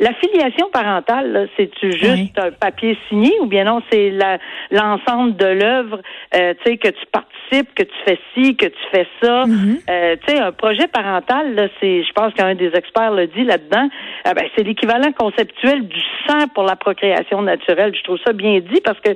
la 0.00 0.12
filiation 0.14 0.68
parentale, 0.70 1.48
c'est-tu 1.56 1.92
juste 1.92 2.38
un 2.38 2.50
papier 2.50 2.98
signé 3.08 3.32
ou 3.40 3.46
bien 3.46 3.64
non, 3.64 3.80
c'est 3.90 4.12
l'ensemble 4.70 5.36
de 5.36 5.46
l'œuvre, 5.46 6.00
euh, 6.34 6.54
tu 6.64 6.72
sais, 6.72 6.76
que 6.76 6.88
tu 6.88 7.06
participes, 7.12 7.74
que 7.74 7.84
tu 7.84 7.94
fais 8.04 8.18
ci, 8.34 8.56
que 8.56 8.66
tu 8.66 8.84
fais 8.90 9.06
ça. 9.22 9.44
Mm-hmm. 9.44 9.80
euh, 9.88 10.16
tu 10.26 10.34
sais, 10.34 10.40
un 10.40 10.52
projet 10.52 10.86
parental, 10.88 11.70
c'est, 11.80 12.02
je 12.02 12.12
pense 12.12 12.32
qu'un 12.34 12.54
des 12.54 12.70
experts 12.74 13.12
le 13.12 13.26
dit 13.28 13.44
là-dedans, 13.44 13.88
euh, 14.26 14.34
ben, 14.34 14.44
c'est 14.56 14.64
l'équivalent 14.64 15.12
conceptuel 15.12 15.86
du 15.86 16.00
sang 16.26 16.48
pour 16.54 16.64
la 16.64 16.76
procréation 16.76 17.42
naturelle. 17.42 17.94
Je 17.96 18.02
trouve 18.02 18.18
ça 18.24 18.32
bien 18.32 18.60
dit 18.60 18.80
parce 18.84 18.98
que 19.00 19.10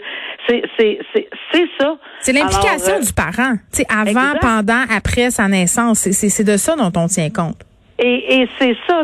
c'est, 0.48 0.62
c'est, 0.78 0.98
c'est, 1.14 1.68
ça. 1.78 1.96
C'est 2.20 2.32
l'implication 2.32 2.94
euh, 2.94 3.00
du 3.00 3.12
parent. 3.12 3.54
Tu 3.72 3.82
sais, 3.82 3.86
avant, 3.90 4.38
pendant, 4.48 4.84
après 4.88 5.30
sa 5.30 5.46
naissance. 5.46 5.98
C'est 6.10 6.44
de 6.44 6.56
ça 6.56 6.74
dont 6.74 6.92
on 6.96 7.06
tient 7.06 7.28
compte. 7.28 7.60
Et, 8.00 8.42
et 8.42 8.48
c'est 8.58 8.76
ça, 8.86 9.02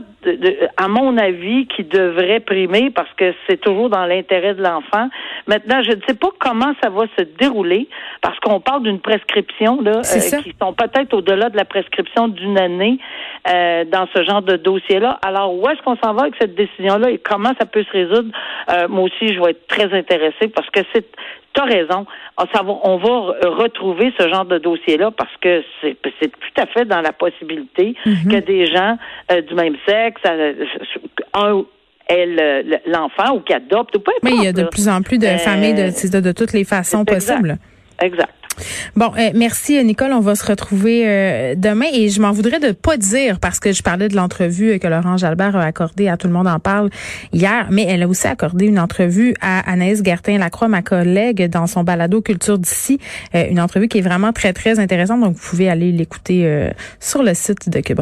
à 0.76 0.86
mon 0.86 1.18
avis, 1.18 1.66
qui 1.66 1.82
devrait 1.82 2.38
primer 2.38 2.90
parce 2.90 3.12
que 3.16 3.34
c'est 3.46 3.60
toujours 3.60 3.90
dans 3.90 4.06
l'intérêt 4.06 4.54
de 4.54 4.62
l'enfant. 4.62 5.08
Maintenant, 5.48 5.82
je 5.82 5.96
ne 5.96 6.00
sais 6.06 6.14
pas 6.14 6.28
comment 6.38 6.72
ça 6.80 6.90
va 6.90 7.02
se 7.18 7.24
dérouler 7.40 7.88
parce 8.22 8.38
qu'on 8.38 8.60
parle 8.60 8.84
d'une 8.84 9.00
prescription 9.00 9.80
là, 9.82 9.98
euh, 9.98 10.42
qui 10.42 10.54
sont 10.62 10.72
peut-être 10.72 11.12
au-delà 11.12 11.50
de 11.50 11.56
la 11.56 11.64
prescription 11.64 12.28
d'une 12.28 12.56
année 12.56 12.98
euh, 13.52 13.84
dans 13.84 14.06
ce 14.14 14.22
genre 14.22 14.42
de 14.42 14.56
dossier-là. 14.56 15.18
Alors, 15.26 15.52
où 15.58 15.68
est-ce 15.68 15.82
qu'on 15.82 15.96
s'en 15.96 16.14
va 16.14 16.22
avec 16.22 16.36
cette 16.40 16.54
décision-là 16.54 17.10
et 17.10 17.18
comment 17.18 17.52
ça 17.58 17.66
peut 17.66 17.82
se 17.82 17.90
résoudre? 17.90 18.30
Euh, 18.70 18.86
moi 18.88 19.02
aussi, 19.02 19.34
je 19.34 19.40
vais 19.40 19.50
être 19.50 19.66
très 19.66 19.92
intéressée 19.92 20.48
parce 20.54 20.70
que 20.70 20.80
c'est 20.94 21.08
tu 21.54 21.60
as 21.60 21.64
raison. 21.64 22.06
Ah, 22.36 22.44
on 22.64 22.96
va 22.98 23.48
retrouver 23.50 24.12
ce 24.18 24.28
genre 24.28 24.44
de 24.44 24.58
dossier-là 24.58 25.10
parce 25.10 25.34
que 25.40 25.62
c'est 25.82 25.96
tout 26.30 26.60
à 26.60 26.66
fait 26.66 26.84
dans 26.84 27.00
la 27.00 27.12
possibilité 27.12 27.94
mm-hmm. 28.04 28.30
que 28.30 28.36
des 28.44 28.66
gens 28.66 28.98
du 29.48 29.54
même 29.54 29.76
sexe, 29.86 30.20
un 31.34 31.64
est 32.08 32.82
l'enfant 32.86 33.36
ou 33.36 33.40
qui 33.40 33.52
adopte 33.54 33.96
ou 33.96 34.00
peu 34.00 34.12
Mais 34.22 34.32
il 34.32 34.44
y 34.44 34.46
a 34.46 34.52
de 34.52 34.64
plus 34.64 34.88
en 34.88 35.02
plus 35.02 35.18
de 35.18 35.26
familles 35.26 35.74
de, 35.74 36.20
de, 36.20 36.32
toutes 36.32 36.52
les 36.52 36.64
façons 36.64 37.04
possibles. 37.04 37.56
Exact. 38.02 38.34
Bon, 38.96 39.12
euh, 39.18 39.30
merci 39.34 39.82
Nicole. 39.84 40.12
On 40.12 40.20
va 40.20 40.34
se 40.34 40.46
retrouver 40.46 41.04
euh, 41.06 41.54
demain 41.56 41.86
et 41.92 42.08
je 42.08 42.20
m'en 42.20 42.32
voudrais 42.32 42.60
de 42.60 42.72
pas 42.72 42.96
dire 42.96 43.40
parce 43.40 43.60
que 43.60 43.72
je 43.72 43.82
parlais 43.82 44.08
de 44.08 44.16
l'entrevue 44.16 44.78
que 44.78 44.86
Laurent 44.86 45.16
Jalbert 45.16 45.56
a 45.56 45.64
accordée 45.64 46.08
à 46.08 46.16
Tout 46.16 46.28
le 46.28 46.32
monde 46.32 46.46
en 46.46 46.58
parle 46.58 46.90
hier, 47.32 47.68
mais 47.70 47.84
elle 47.88 48.02
a 48.02 48.08
aussi 48.08 48.26
accordé 48.26 48.66
une 48.66 48.78
entrevue 48.78 49.34
à 49.40 49.70
Anaïs 49.70 50.02
Gertin-Lacroix, 50.02 50.68
ma 50.68 50.82
collègue, 50.82 51.48
dans 51.48 51.66
son 51.66 51.84
balado 51.84 52.20
Culture 52.20 52.58
d'ici. 52.58 52.98
Euh, 53.34 53.46
une 53.50 53.60
entrevue 53.60 53.88
qui 53.88 53.98
est 53.98 54.02
vraiment 54.02 54.32
très, 54.32 54.52
très 54.52 54.78
intéressante. 54.78 55.20
Donc, 55.20 55.36
vous 55.36 55.50
pouvez 55.50 55.68
aller 55.68 55.92
l'écouter 55.92 56.70
sur 57.00 57.22
le 57.22 57.34
site 57.34 57.68
de 57.68 57.80
Cube. 57.80 58.00